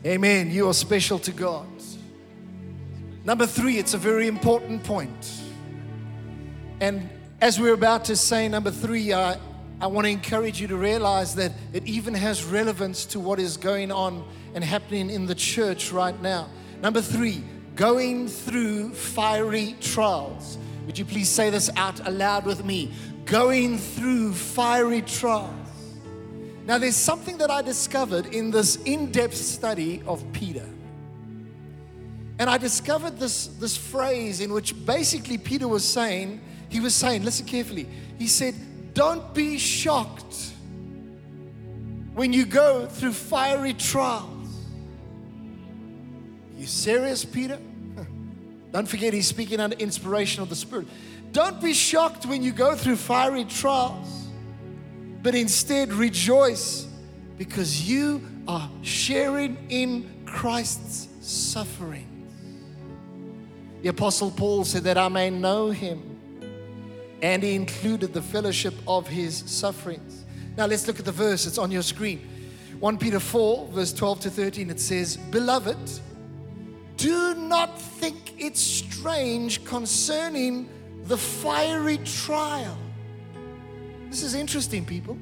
[0.05, 0.51] Amen.
[0.51, 1.67] You are special to God.
[3.25, 5.43] Number three, it's a very important point.
[6.81, 7.09] And
[7.43, 9.37] as we're about to say number three, I,
[9.81, 13.57] I want to encourage you to realize that it even has relevance to what is
[13.57, 14.25] going on
[14.55, 16.49] and happening in the church right now.
[16.83, 17.43] Number three,
[17.75, 20.57] going through fiery trials.
[20.87, 22.93] Would you please say this out aloud with me?
[23.25, 25.51] Going through fiery trials.
[26.65, 30.69] Now, there's something that I discovered in this in depth study of Peter.
[32.39, 36.41] And I discovered this, this phrase in which basically Peter was saying,
[36.73, 37.87] he was saying, listen carefully,
[38.19, 38.55] he said,
[38.95, 40.53] Don't be shocked
[42.15, 44.49] when you go through fiery trials.
[46.57, 47.59] You serious, Peter?
[48.73, 50.89] Don't forget, he's speaking under inspiration of the Spirit.
[51.33, 54.29] Don't be shocked when you go through fiery trials,
[55.23, 56.87] but instead rejoice
[57.37, 62.09] because you are sharing in Christ's sufferings.
[63.83, 66.12] The Apostle Paul said that I may know him,
[67.23, 70.25] and he included the fellowship of his sufferings.
[70.57, 72.29] Now let's look at the verse, it's on your screen.
[72.81, 75.79] 1 Peter 4, verse 12 to 13, it says, Beloved,
[76.97, 80.69] do not think it strange concerning
[81.05, 82.77] the fiery trial.
[84.11, 85.17] This is interesting, people.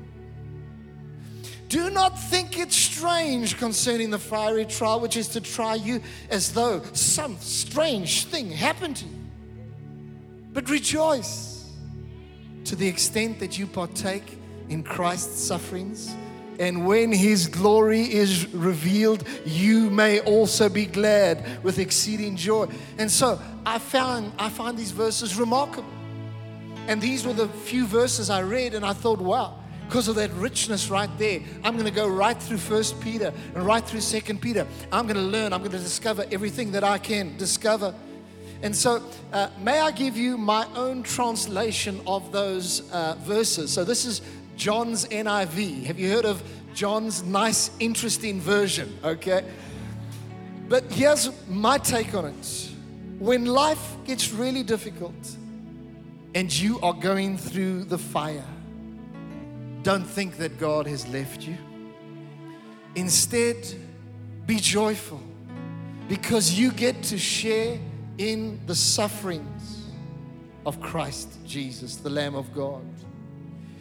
[1.68, 6.52] Do not think it strange concerning the fiery trial, which is to try you as
[6.52, 9.16] though some strange thing happened to you.
[10.52, 11.59] But rejoice
[12.70, 16.14] to the extent that you partake in Christ's sufferings.
[16.60, 22.68] And when his glory is revealed, you may also be glad with exceeding joy.
[22.96, 25.90] And so I found I find these verses remarkable.
[26.86, 30.32] And these were the few verses I read, and I thought, wow, because of that
[30.34, 31.40] richness right there.
[31.64, 34.64] I'm going to go right through First Peter and right through Second Peter.
[34.92, 35.52] I'm going to learn.
[35.52, 37.92] I'm going to discover everything that I can discover.
[38.62, 43.72] And so, uh, may I give you my own translation of those uh, verses?
[43.72, 44.20] So, this is
[44.56, 45.84] John's NIV.
[45.84, 46.42] Have you heard of
[46.74, 48.98] John's nice, interesting version?
[49.02, 49.44] Okay.
[50.68, 52.70] But here's my take on it.
[53.18, 55.36] When life gets really difficult
[56.34, 58.46] and you are going through the fire,
[59.82, 61.56] don't think that God has left you.
[62.94, 63.56] Instead,
[64.46, 65.20] be joyful
[66.08, 67.78] because you get to share
[68.20, 69.86] in the sufferings
[70.66, 72.84] of Christ Jesus, the Lamb of God.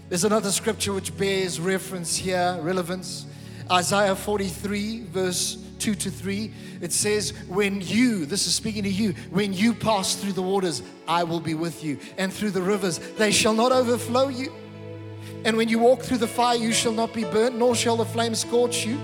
[0.08, 3.26] There's another scripture which bears reference here, relevance.
[3.70, 6.54] Isaiah 43, verse 2 to 3.
[6.80, 10.84] It says, When you, this is speaking to you, when you pass through the waters,
[11.06, 14.54] I will be with you, and through the rivers, they shall not overflow you.
[15.44, 18.06] And when you walk through the fire, you shall not be burnt, nor shall the
[18.06, 18.98] flame scorch you.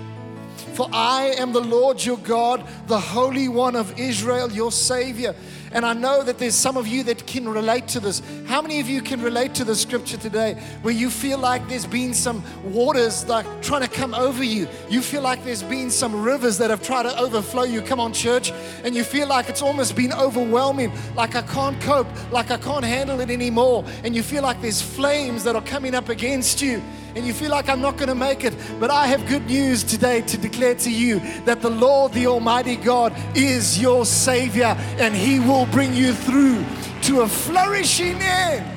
[0.74, 5.34] For I am the Lord your God, the Holy One of Israel, your Savior.
[5.72, 8.22] And I know that there's some of you that can relate to this.
[8.46, 11.86] How many of you can relate to the scripture today where you feel like there's
[11.86, 14.68] been some waters like trying to come over you?
[14.88, 17.82] You feel like there's been some rivers that have tried to overflow you.
[17.82, 18.52] Come on, church.
[18.84, 22.84] And you feel like it's almost been overwhelming, like I can't cope, like I can't
[22.84, 23.84] handle it anymore.
[24.04, 26.82] And you feel like there's flames that are coming up against you
[27.16, 28.54] and you feel like I'm not going to make it.
[28.78, 32.76] But I have good news today to declare to you that the Lord, the Almighty
[32.76, 36.62] God, is your Savior and He will bring you through
[37.04, 38.70] to a flourishing end.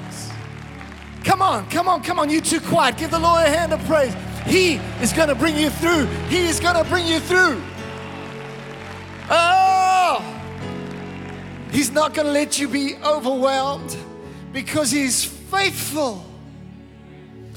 [1.26, 2.30] Come on, come on, come on.
[2.30, 2.96] You too quiet.
[2.96, 4.16] Give the Lord a hand of praise.
[4.46, 6.06] He is going to bring you through.
[6.30, 7.62] He is going to bring you through.
[9.30, 10.24] Oh!
[11.72, 13.98] He's not going to let you be overwhelmed
[14.54, 16.26] because He's faithful.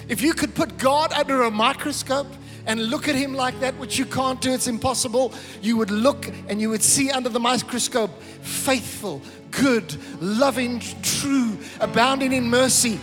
[0.09, 2.27] If you could put God under a microscope
[2.67, 6.29] and look at him like that, which you can't do, it's impossible, you would look
[6.49, 8.11] and you would see under the microscope
[8.43, 13.01] faithful, good, loving, true, abounding in mercy.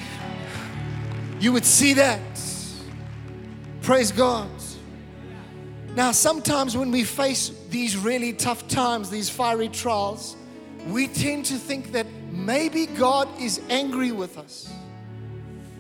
[1.40, 2.20] You would see that.
[3.82, 4.50] Praise God.
[5.96, 10.36] Now, sometimes when we face these really tough times, these fiery trials,
[10.88, 14.72] we tend to think that maybe God is angry with us.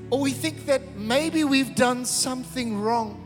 [0.09, 3.25] Or we think that maybe we've done something wrong.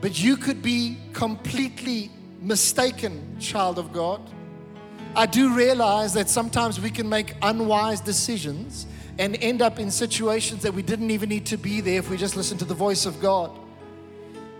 [0.00, 4.20] But you could be completely mistaken, child of God.
[5.16, 8.86] I do realize that sometimes we can make unwise decisions
[9.18, 12.16] and end up in situations that we didn't even need to be there if we
[12.16, 13.50] just listen to the voice of God.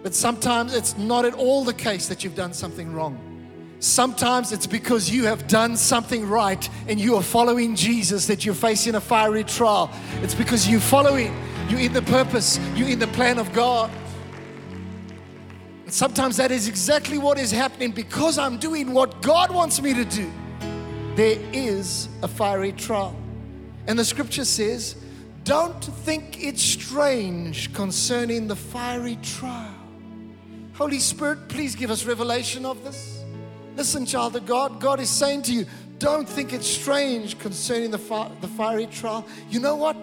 [0.03, 3.28] But sometimes it's not at all the case that you've done something wrong.
[3.81, 8.55] Sometimes it's because you have done something right and you are following Jesus that you're
[8.55, 9.91] facing a fiery trial.
[10.21, 11.35] It's because you're following,
[11.69, 13.91] you're in the purpose, you're in the plan of God.
[15.85, 19.95] And sometimes that is exactly what is happening because I'm doing what God wants me
[19.95, 20.31] to do.
[21.15, 23.17] There is a fiery trial.
[23.87, 24.97] And the scripture says,
[25.45, 29.75] Don't think it strange concerning the fiery trial.
[30.75, 33.18] Holy Spirit, please give us revelation of this.
[33.79, 35.65] Listen, child of God, God is saying to you,
[36.01, 39.25] don't think it's strange concerning the, fi- the fiery trial.
[39.51, 39.97] You know what?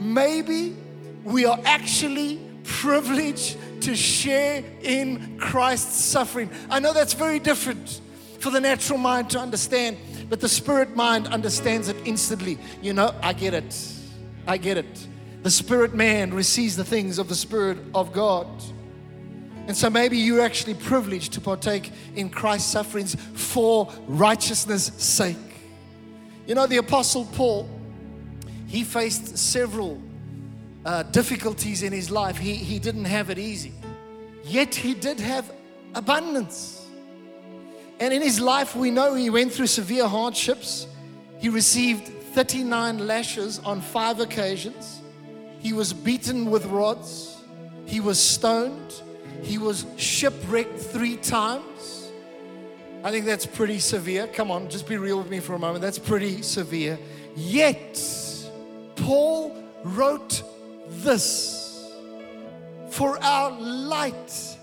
[0.00, 0.76] Maybe
[1.22, 6.50] we are actually privileged to share in Christ's suffering.
[6.68, 8.00] I know that's very different
[8.40, 9.96] for the natural mind to understand,
[10.28, 12.58] but the spirit mind understands it instantly.
[12.82, 13.94] You know, I get it.
[14.48, 15.06] I get it.
[15.44, 18.48] The spirit man receives the things of the spirit of God.
[19.66, 25.36] And so maybe you're actually privileged to partake in Christ's sufferings for righteousness' sake.
[26.46, 27.68] You know, the Apostle Paul,
[28.66, 30.02] he faced several
[30.84, 32.36] uh, difficulties in his life.
[32.36, 33.72] He, he didn't have it easy,
[34.44, 35.50] yet he did have
[35.94, 36.86] abundance.
[38.00, 40.86] And in his life, we know he went through severe hardships.
[41.38, 45.02] He received 39 lashes on five occasions.
[45.58, 47.36] He was beaten with rods.
[47.84, 49.02] He was stoned.
[49.42, 52.10] He was shipwrecked three times.
[53.02, 54.26] I think that's pretty severe.
[54.26, 55.80] Come on, just be real with me for a moment.
[55.80, 56.98] That's pretty severe.
[57.34, 58.02] Yet,
[58.96, 60.42] Paul wrote
[60.88, 61.90] this
[62.90, 64.58] for our light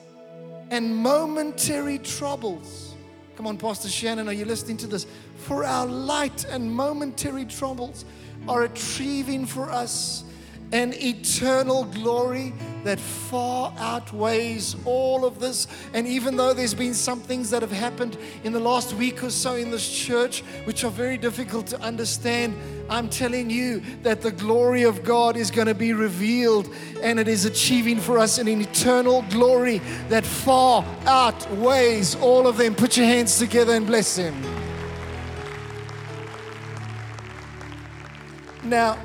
[0.69, 2.95] and momentary troubles.
[3.35, 5.07] Come on, Pastor Shannon, are you listening to this?
[5.37, 8.05] For our light and momentary troubles
[8.47, 10.23] are achieving for us
[10.71, 12.53] an eternal glory
[12.83, 15.67] that far outweighs all of this.
[15.93, 19.29] And even though there's been some things that have happened in the last week or
[19.29, 22.57] so in this church, which are very difficult to understand,
[22.89, 26.69] I'm telling you that the glory of God is going to be revealed
[27.01, 32.75] and it is achieving for us an eternal glory that far outweighs all of them.
[32.75, 34.35] Put your hands together and bless Him.
[38.63, 38.97] Now,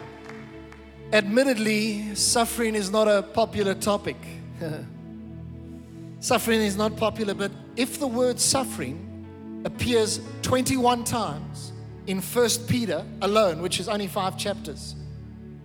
[1.13, 4.17] Admittedly, suffering is not a popular topic.
[6.21, 11.73] suffering is not popular, but if the word suffering appears 21 times
[12.07, 14.95] in First Peter alone, which is only five chapters,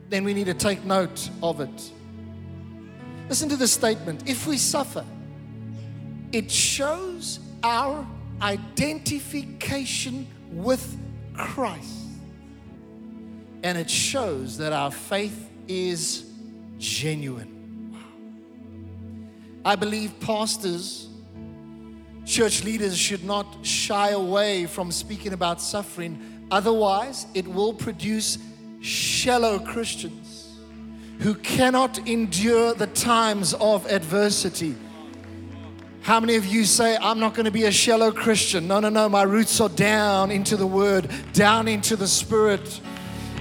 [0.10, 1.92] then we need to take note of it.
[3.30, 5.06] Listen to the statement if we suffer,
[6.34, 8.06] it shows our
[8.42, 10.98] identification with
[11.34, 12.07] Christ
[13.68, 16.24] and it shows that our faith is
[16.78, 17.94] genuine.
[19.66, 21.10] I believe pastors,
[22.26, 28.38] church leaders should not shy away from speaking about suffering, otherwise, it will produce
[28.80, 30.58] shallow Christians
[31.20, 34.78] who cannot endure the times of adversity.
[36.04, 38.66] How many of you say, I'm not going to be a shallow Christian?
[38.66, 39.10] No, no, no.
[39.10, 42.80] My roots are down into the Word, down into the Spirit.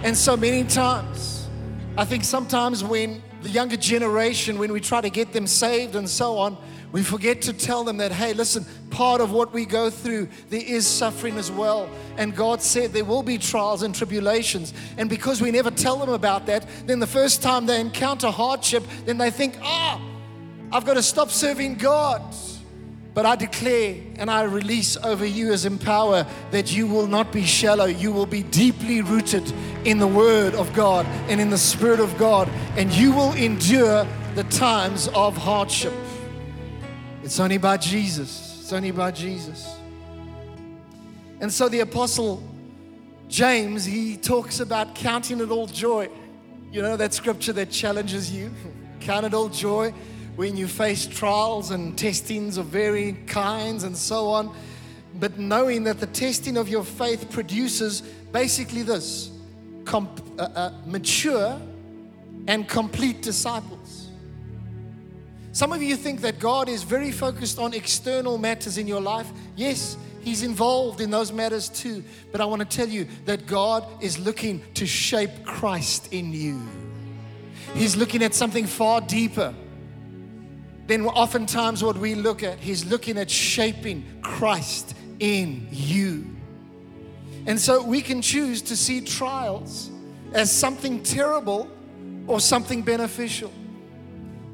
[0.02, 1.48] And so many times,
[1.96, 6.08] I think sometimes when the younger generation, when we try to get them saved and
[6.08, 6.56] so on,
[6.92, 10.62] we forget to tell them that, hey, listen, part of what we go through, there
[10.64, 11.88] is suffering as well.
[12.16, 14.72] And God said there will be trials and tribulations.
[14.96, 18.84] And because we never tell them about that, then the first time they encounter hardship,
[19.04, 22.22] then they think, ah, oh, I've got to stop serving God.
[23.16, 27.46] But I declare and I release over you as empower that you will not be
[27.46, 27.86] shallow.
[27.86, 29.50] You will be deeply rooted
[29.86, 32.46] in the Word of God and in the Spirit of God,
[32.76, 35.94] and you will endure the times of hardship.
[37.22, 38.58] It's only by Jesus.
[38.60, 39.66] It's only by Jesus.
[41.40, 42.42] And so the Apostle
[43.28, 46.10] James, he talks about counting it all joy.
[46.70, 48.52] You know that scripture that challenges you?
[49.00, 49.94] Count it all joy
[50.36, 54.54] when you face trials and testings of varying kinds and so on,
[55.14, 59.30] but knowing that the testing of your faith produces basically this
[59.86, 61.58] comp- uh, uh, mature
[62.46, 64.10] and complete disciples.
[65.52, 69.26] Some of you think that God is very focused on external matters in your life.
[69.56, 72.02] Yes, He's involved in those matters too.
[72.32, 76.60] But I want to tell you that God is looking to shape Christ in you.
[77.74, 79.54] He's looking at something far deeper
[80.86, 86.36] then oftentimes what we look at, he's looking at shaping Christ in you.
[87.46, 89.90] And so we can choose to see trials
[90.32, 91.68] as something terrible
[92.26, 93.52] or something beneficial.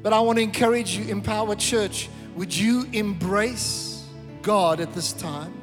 [0.01, 4.05] But I want to encourage you, Empower Church, would you embrace
[4.41, 5.53] God at this time?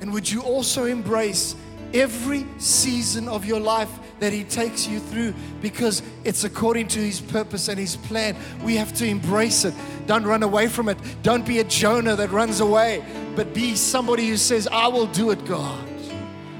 [0.00, 1.54] And would you also embrace
[1.94, 7.20] every season of your life that He takes you through because it's according to His
[7.20, 8.36] purpose and His plan.
[8.62, 9.74] We have to embrace it.
[10.06, 10.98] Don't run away from it.
[11.22, 13.04] Don't be a Jonah that runs away,
[13.36, 15.86] but be somebody who says, I will do it, God.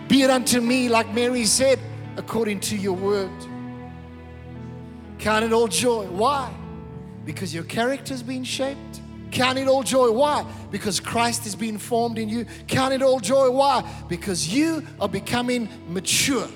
[0.08, 1.78] Be it unto me, like Mary said,
[2.16, 3.30] according to your word.
[5.18, 6.06] Count it all joy.
[6.06, 6.52] Why?
[7.24, 8.97] Because your character's been shaped.
[9.30, 10.10] Count it all joy.
[10.10, 10.44] Why?
[10.70, 12.46] Because Christ is being formed in you.
[12.66, 13.50] Count it all joy.
[13.50, 13.88] Why?
[14.08, 16.48] Because you are becoming mature.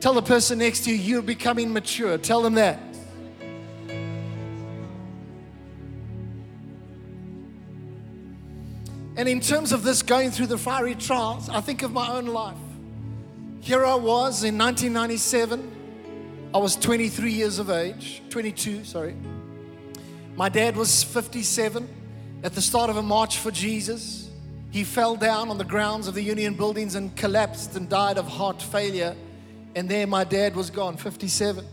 [0.00, 2.18] Tell the person next to you, you're becoming mature.
[2.18, 2.78] Tell them that.
[9.16, 12.26] And in terms of this going through the fiery trials, I think of my own
[12.26, 12.56] life.
[13.60, 16.50] Here I was in 1997.
[16.54, 19.16] I was 23 years of age, 22, sorry.
[20.38, 21.88] My dad was 57
[22.44, 24.30] at the start of a march for Jesus.
[24.70, 28.28] He fell down on the grounds of the Union buildings and collapsed and died of
[28.28, 29.16] heart failure.
[29.74, 31.66] And there my dad was gone, 57.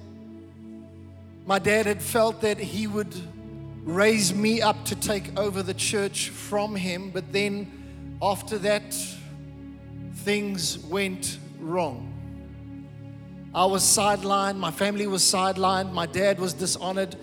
[1.46, 3.14] My dad had felt that he would
[3.84, 8.96] raise me up to take over the church from him, but then after that,
[10.16, 12.12] things went wrong.
[13.54, 17.16] I was sidelined, my family was sidelined, my dad was dishonored.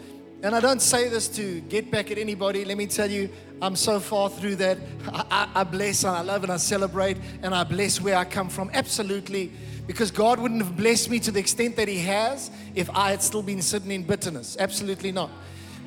[0.43, 2.65] And I don't say this to get back at anybody.
[2.65, 3.29] Let me tell you,
[3.61, 4.77] I'm so far through that.
[5.13, 8.25] I, I, I bless and I love and I celebrate and I bless where I
[8.25, 8.69] come from.
[8.75, 9.53] Absolutely.
[9.87, 13.23] Because God wouldn't have blessed me to the extent that He has if I had
[13.23, 14.57] still been sitting in bitterness.
[14.59, 15.31] Absolutely not.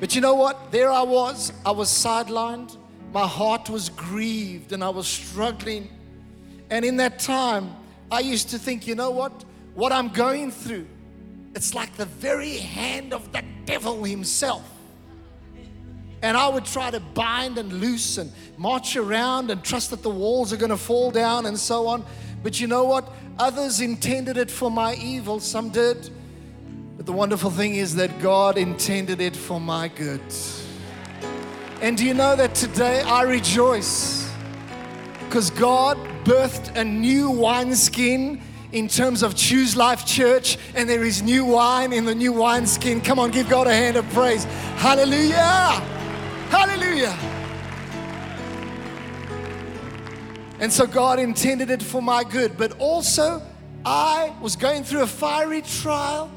[0.00, 0.72] But you know what?
[0.72, 1.52] There I was.
[1.64, 2.78] I was sidelined.
[3.12, 5.90] My heart was grieved and I was struggling.
[6.70, 7.76] And in that time,
[8.10, 9.44] I used to think, you know what?
[9.74, 10.86] What I'm going through,
[11.56, 14.70] it's like the very hand of the devil himself.
[16.20, 20.10] And I would try to bind and loose and march around and trust that the
[20.10, 22.04] walls are going to fall down and so on.
[22.42, 23.10] But you know what?
[23.38, 26.10] Others intended it for my evil, some did.
[26.98, 30.20] But the wonderful thing is that God intended it for my good.
[31.80, 34.30] And do you know that today I rejoice
[35.20, 38.42] because God birthed a new wineskin
[38.76, 43.00] in terms of Choose Life Church, and there is new wine in the new wineskin.
[43.00, 44.44] Come on, give God a hand of praise.
[44.76, 45.80] Hallelujah!
[46.50, 47.16] Hallelujah!
[50.60, 53.40] And so God intended it for my good, but also
[53.86, 56.30] I was going through a fiery trial,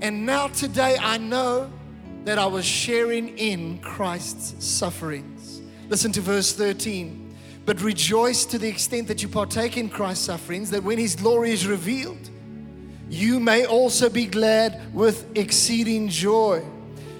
[0.00, 1.72] and now today I know
[2.22, 5.60] that I was sharing in Christ's sufferings.
[5.88, 7.29] Listen to verse 13.
[7.66, 11.50] But rejoice to the extent that you partake in Christ's sufferings, that when his glory
[11.50, 12.30] is revealed,
[13.08, 16.64] you may also be glad with exceeding joy.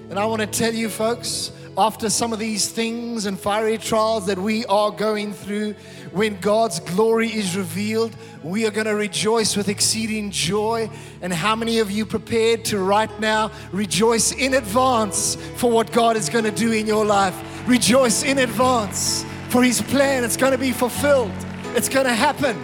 [0.09, 4.25] And I want to tell you, folks, after some of these things and fiery trials
[4.27, 5.73] that we are going through,
[6.11, 10.89] when God's glory is revealed, we are going to rejoice with exceeding joy.
[11.21, 16.17] And how many of you prepared to right now rejoice in advance for what God
[16.17, 17.35] is going to do in your life?
[17.67, 20.23] Rejoice in advance for His plan.
[20.23, 21.31] It's going to be fulfilled,
[21.75, 22.57] it's going to happen.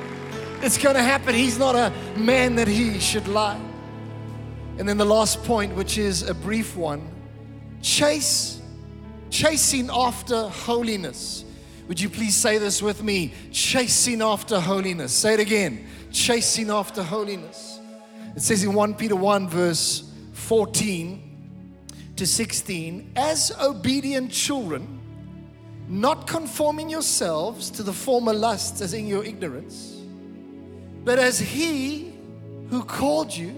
[0.61, 1.35] It's going to happen.
[1.35, 3.61] He's not a man that He should lie.
[4.79, 7.11] And then the last point, which is a brief one
[7.81, 8.59] chase,
[9.29, 11.45] chasing after holiness.
[11.87, 13.33] Would you please say this with me?
[13.51, 15.13] Chasing after holiness.
[15.13, 15.85] Say it again.
[16.11, 17.79] Chasing after holiness.
[18.35, 21.23] It says in 1 Peter 1, verse 14
[22.17, 24.99] to 16, as obedient children,
[25.87, 30.01] not conforming yourselves to the former lusts as in your ignorance,
[31.03, 32.13] but as He
[32.69, 33.55] who called you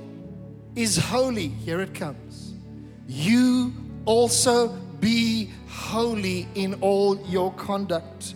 [0.75, 2.53] is holy, here it comes,
[3.07, 3.73] you
[4.05, 4.69] also
[4.99, 8.35] be holy in all your conduct,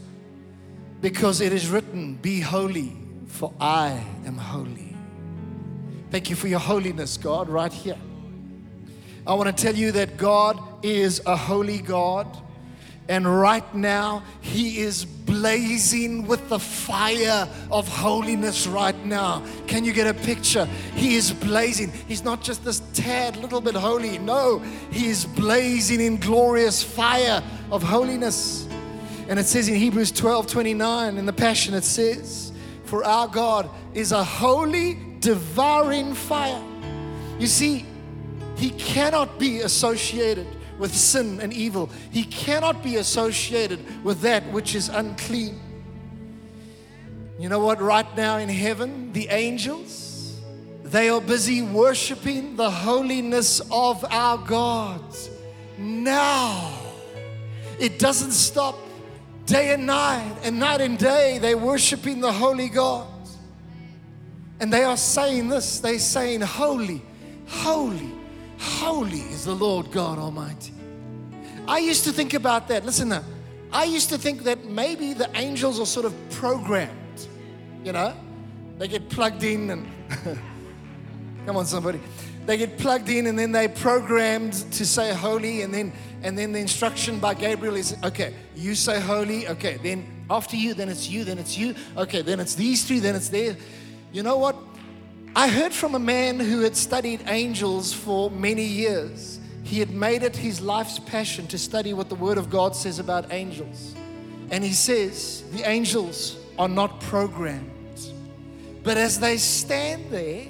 [1.02, 2.96] because it is written, Be holy,
[3.28, 4.96] for I am holy.
[6.10, 7.98] Thank you for your holiness, God, right here.
[9.26, 12.28] I want to tell you that God is a holy God.
[13.10, 19.43] And right now, He is blazing with the fire of holiness right now.
[19.68, 20.66] Can you get a picture?
[20.95, 21.91] He is blazing.
[22.08, 24.20] He's not just this tad little bit holy.
[24.20, 24.60] No,
[24.91, 28.68] He is blazing in glorious fire of holiness.
[29.28, 32.54] And it says in Hebrews 12 29, in the Passion, it says,
[32.86, 36.62] For our God is a holy, devouring fire.
[37.38, 37.86] You see,
[38.56, 40.47] He cannot be associated
[40.84, 41.90] with sin and evil.
[42.12, 45.58] He cannot be associated with that which is unclean.
[47.40, 47.82] You know what?
[47.82, 50.42] Right now in heaven, the angels,
[50.84, 55.02] they are busy worshiping the holiness of our God.
[55.78, 56.74] Now,
[57.80, 58.78] it doesn't stop
[59.46, 63.08] day and night, and night and day, they're worshiping the holy God.
[64.60, 67.02] And they are saying this they're saying, Holy,
[67.48, 68.12] holy,
[68.64, 70.72] Holy is the Lord God Almighty.
[71.68, 72.86] I used to think about that.
[72.86, 73.24] Listen now.
[73.72, 77.28] I used to think that maybe the angels are sort of programmed,
[77.84, 78.16] you know?
[78.78, 79.88] They get plugged in and
[81.45, 81.99] come on somebody.
[82.45, 85.93] They get plugged in and then they programmed to say holy and then
[86.24, 90.74] and then the instruction by Gabriel is okay, you say holy, okay, then after you,
[90.74, 93.57] then it's you, then it's you, okay, then it's these three, then it's there.
[94.14, 94.55] You know what?
[95.36, 99.40] I heard from a man who had studied angels for many years.
[99.64, 103.00] He had made it his life's passion to study what the Word of God says
[103.00, 103.96] about angels.
[104.52, 107.72] And he says, the angels are not programmed.
[108.84, 110.46] But as they stand there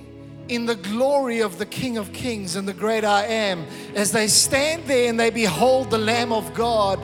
[0.50, 3.66] in the glory of the King of Kings and the great I am,
[3.96, 7.00] as they stand there and they behold the Lamb of God,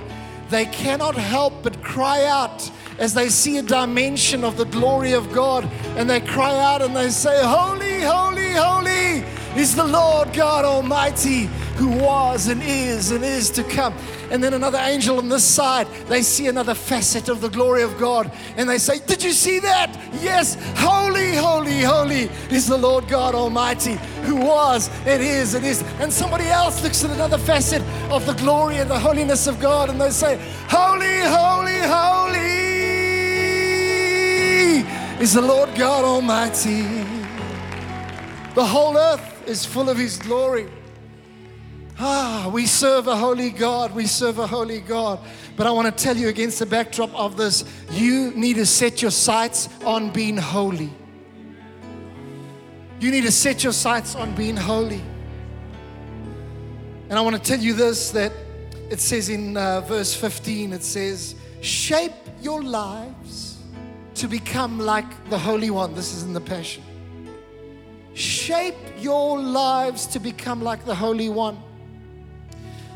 [0.50, 2.70] they cannot help but cry out
[3.00, 5.64] as they see a dimension of the glory of God
[5.96, 9.24] and they cry out and they say, Holy, holy, holy
[9.60, 11.46] is the Lord God Almighty
[11.78, 13.94] who was and is and is to come.
[14.32, 17.98] And then another angel on this side, they see another facet of the glory of
[17.98, 19.98] God and they say, Did you see that?
[20.22, 25.82] Yes, holy, holy, holy is the Lord God Almighty who was and is and is.
[26.00, 27.82] And somebody else looks at another facet
[28.12, 30.36] of the glory and the holiness of God and they say,
[30.68, 32.69] Holy, holy, holy
[35.20, 36.82] is the Lord God Almighty.
[38.56, 40.68] The whole earth is full of His glory.
[41.98, 43.94] Ah, we serve a holy God.
[43.94, 45.20] We serve a holy God.
[45.56, 49.02] But I want to tell you against the backdrop of this, you need to set
[49.02, 50.90] your sights on being holy.
[53.00, 55.02] You need to set your sights on being holy.
[57.10, 58.32] And I want to tell you this that
[58.90, 63.49] it says in uh, verse 15, it says, Shape your lives
[64.20, 65.96] to become like the Holy One.
[65.96, 66.84] This is in the Passion.
[68.14, 71.58] Shape your lives to become like the Holy One.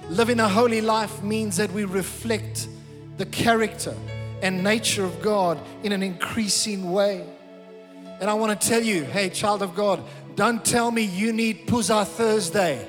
[0.10, 2.68] Living a holy life means that we reflect
[3.16, 3.96] the character
[4.42, 7.26] and nature of God in an increasing way.
[8.20, 10.04] And I want to tell you, hey, child of God,
[10.36, 12.86] don't tell me you need Phuza Thursday.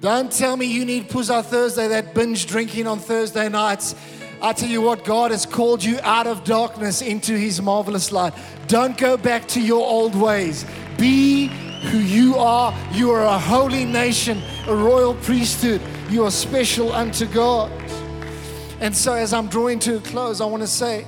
[0.00, 3.94] Don't tell me you need Phuza Thursday, that binge drinking on Thursday nights.
[4.42, 8.32] I tell you what, God has called you out of darkness into His marvelous light.
[8.68, 10.64] Don't go back to your old ways.
[10.96, 11.48] Be
[11.88, 12.74] who you are.
[12.92, 15.82] You are a holy nation, a royal priesthood.
[16.08, 17.70] You are special unto God.
[18.80, 21.06] And so, as I'm drawing to a close, I want to say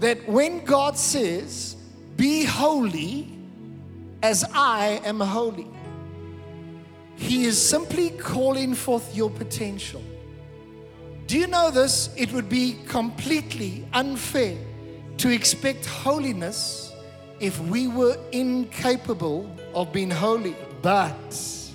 [0.00, 1.76] that when God says,
[2.16, 3.38] Be holy
[4.22, 5.66] as I am holy,
[7.16, 10.02] He is simply calling forth your potential.
[11.26, 12.10] Do you know this?
[12.16, 14.56] It would be completely unfair
[15.18, 16.92] to expect holiness
[17.40, 20.54] if we were incapable of being holy.
[20.82, 21.72] But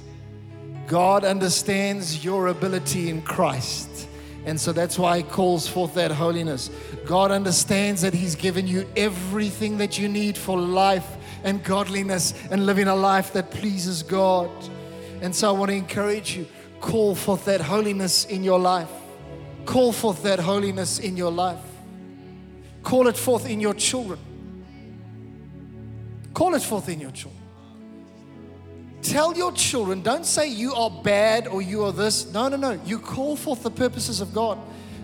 [0.87, 4.07] God understands your ability in Christ.
[4.45, 6.69] And so that's why He calls forth that holiness.
[7.05, 12.65] God understands that He's given you everything that you need for life and godliness and
[12.65, 14.49] living a life that pleases God.
[15.21, 16.47] And so I want to encourage you
[16.81, 18.89] call forth that holiness in your life.
[19.65, 21.59] Call forth that holiness in your life.
[22.83, 24.19] Call it forth in your children.
[26.33, 27.39] Call it forth in your children.
[29.01, 32.31] Tell your children, don't say you are bad or you are this.
[32.33, 32.79] No, no, no.
[32.85, 34.59] You call forth the purposes of God.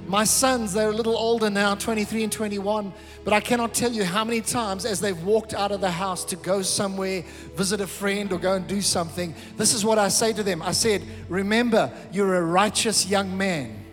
[0.07, 2.93] My sons, they're a little older now, 23 and 21,
[3.23, 6.23] but I cannot tell you how many times as they've walked out of the house
[6.25, 7.23] to go somewhere,
[7.55, 10.61] visit a friend, or go and do something, this is what I say to them.
[10.61, 13.84] I said, Remember, you're a righteous young man.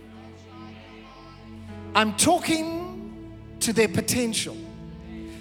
[1.94, 3.26] I'm talking
[3.60, 4.56] to their potential.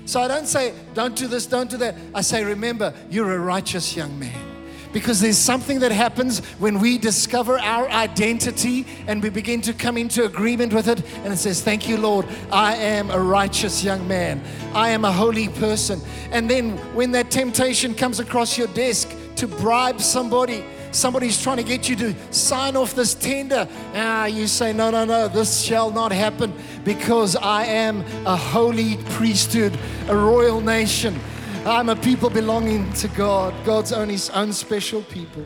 [0.06, 1.96] So I don't say, Don't do this, don't do that.
[2.14, 4.52] I say, Remember, you're a righteous young man
[4.94, 9.98] because there's something that happens when we discover our identity and we begin to come
[9.98, 11.02] into agreement with it.
[11.24, 14.42] And it says, Thank you, Lord, I am a righteous young man,
[14.74, 16.02] I am a holy person.
[16.32, 21.64] And then when that temptation comes across your desk to bribe somebody, somebody's trying to
[21.64, 23.68] get you to sign off this tender.
[23.94, 28.98] Ah, you say, No, no, no, this shall not happen because I am a holy
[29.12, 29.78] priesthood,
[30.08, 31.20] a royal nation.
[31.66, 35.46] I'm a people belonging to God, God's own, His own special people.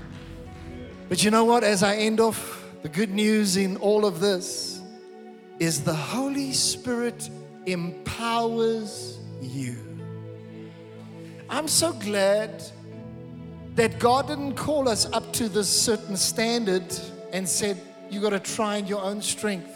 [1.10, 1.64] But you know what?
[1.64, 4.82] As I end off, the good news in all of this
[5.60, 7.30] is the Holy Spirit
[7.66, 9.76] empowers you.
[11.50, 12.64] I'm so glad
[13.76, 16.84] that God didn't call us up to this certain standard
[17.32, 19.72] and said, You got to try in your own strength.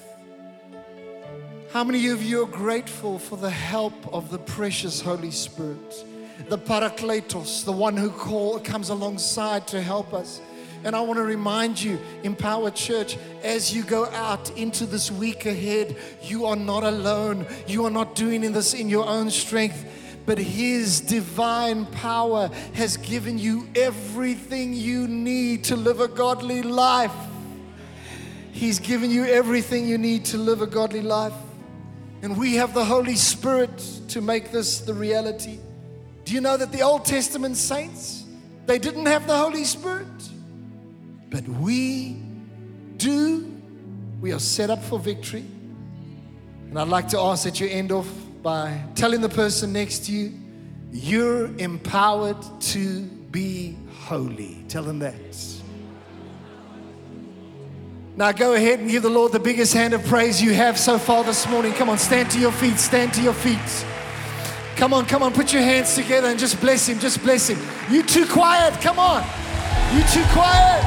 [1.71, 6.05] How many of you are grateful for the help of the precious Holy Spirit?
[6.47, 10.41] the Parakletos, the one who call, comes alongside to help us.
[10.83, 15.45] And I want to remind you, Empower Church, as you go out into this week
[15.45, 17.45] ahead, you are not alone.
[17.67, 19.85] You are not doing this in your own strength,
[20.29, 27.15] but His divine power has given you everything you need to live a godly life.
[28.51, 31.33] He's given you everything you need to live a godly life.
[32.21, 33.75] And we have the Holy Spirit
[34.09, 35.57] to make this the reality.
[36.25, 38.23] Do you know that the Old Testament saints,
[38.67, 40.05] they didn't have the Holy Spirit?
[41.31, 42.21] But we
[42.97, 43.51] do
[44.21, 45.45] We are set up for victory.
[46.69, 48.07] And I'd like to ask that you end off
[48.41, 50.33] by telling the person next to you,
[50.91, 54.63] you're empowered to be holy.
[54.67, 55.15] Tell them that.
[58.15, 60.97] Now go ahead and give the Lord the biggest hand of praise you have so
[60.97, 61.73] far this morning.
[61.73, 63.85] Come on, stand to your feet, stand to your feet.
[64.75, 67.59] Come on, come on, put your hands together and just bless him, just bless him.
[67.89, 69.23] You too quiet, come on.
[69.93, 70.83] You too quiet.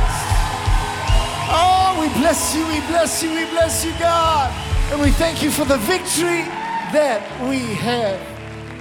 [1.54, 4.50] Oh, we bless you, we bless you, we bless you, God.
[4.90, 6.44] And we thank you for the victory
[6.92, 8.20] that we have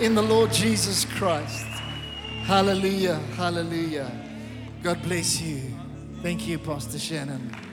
[0.02, 1.66] in the Lord Jesus Christ.
[2.44, 4.12] Hallelujah, hallelujah.
[4.84, 5.62] God bless you.
[6.22, 7.71] Thank you, Pastor Shannon.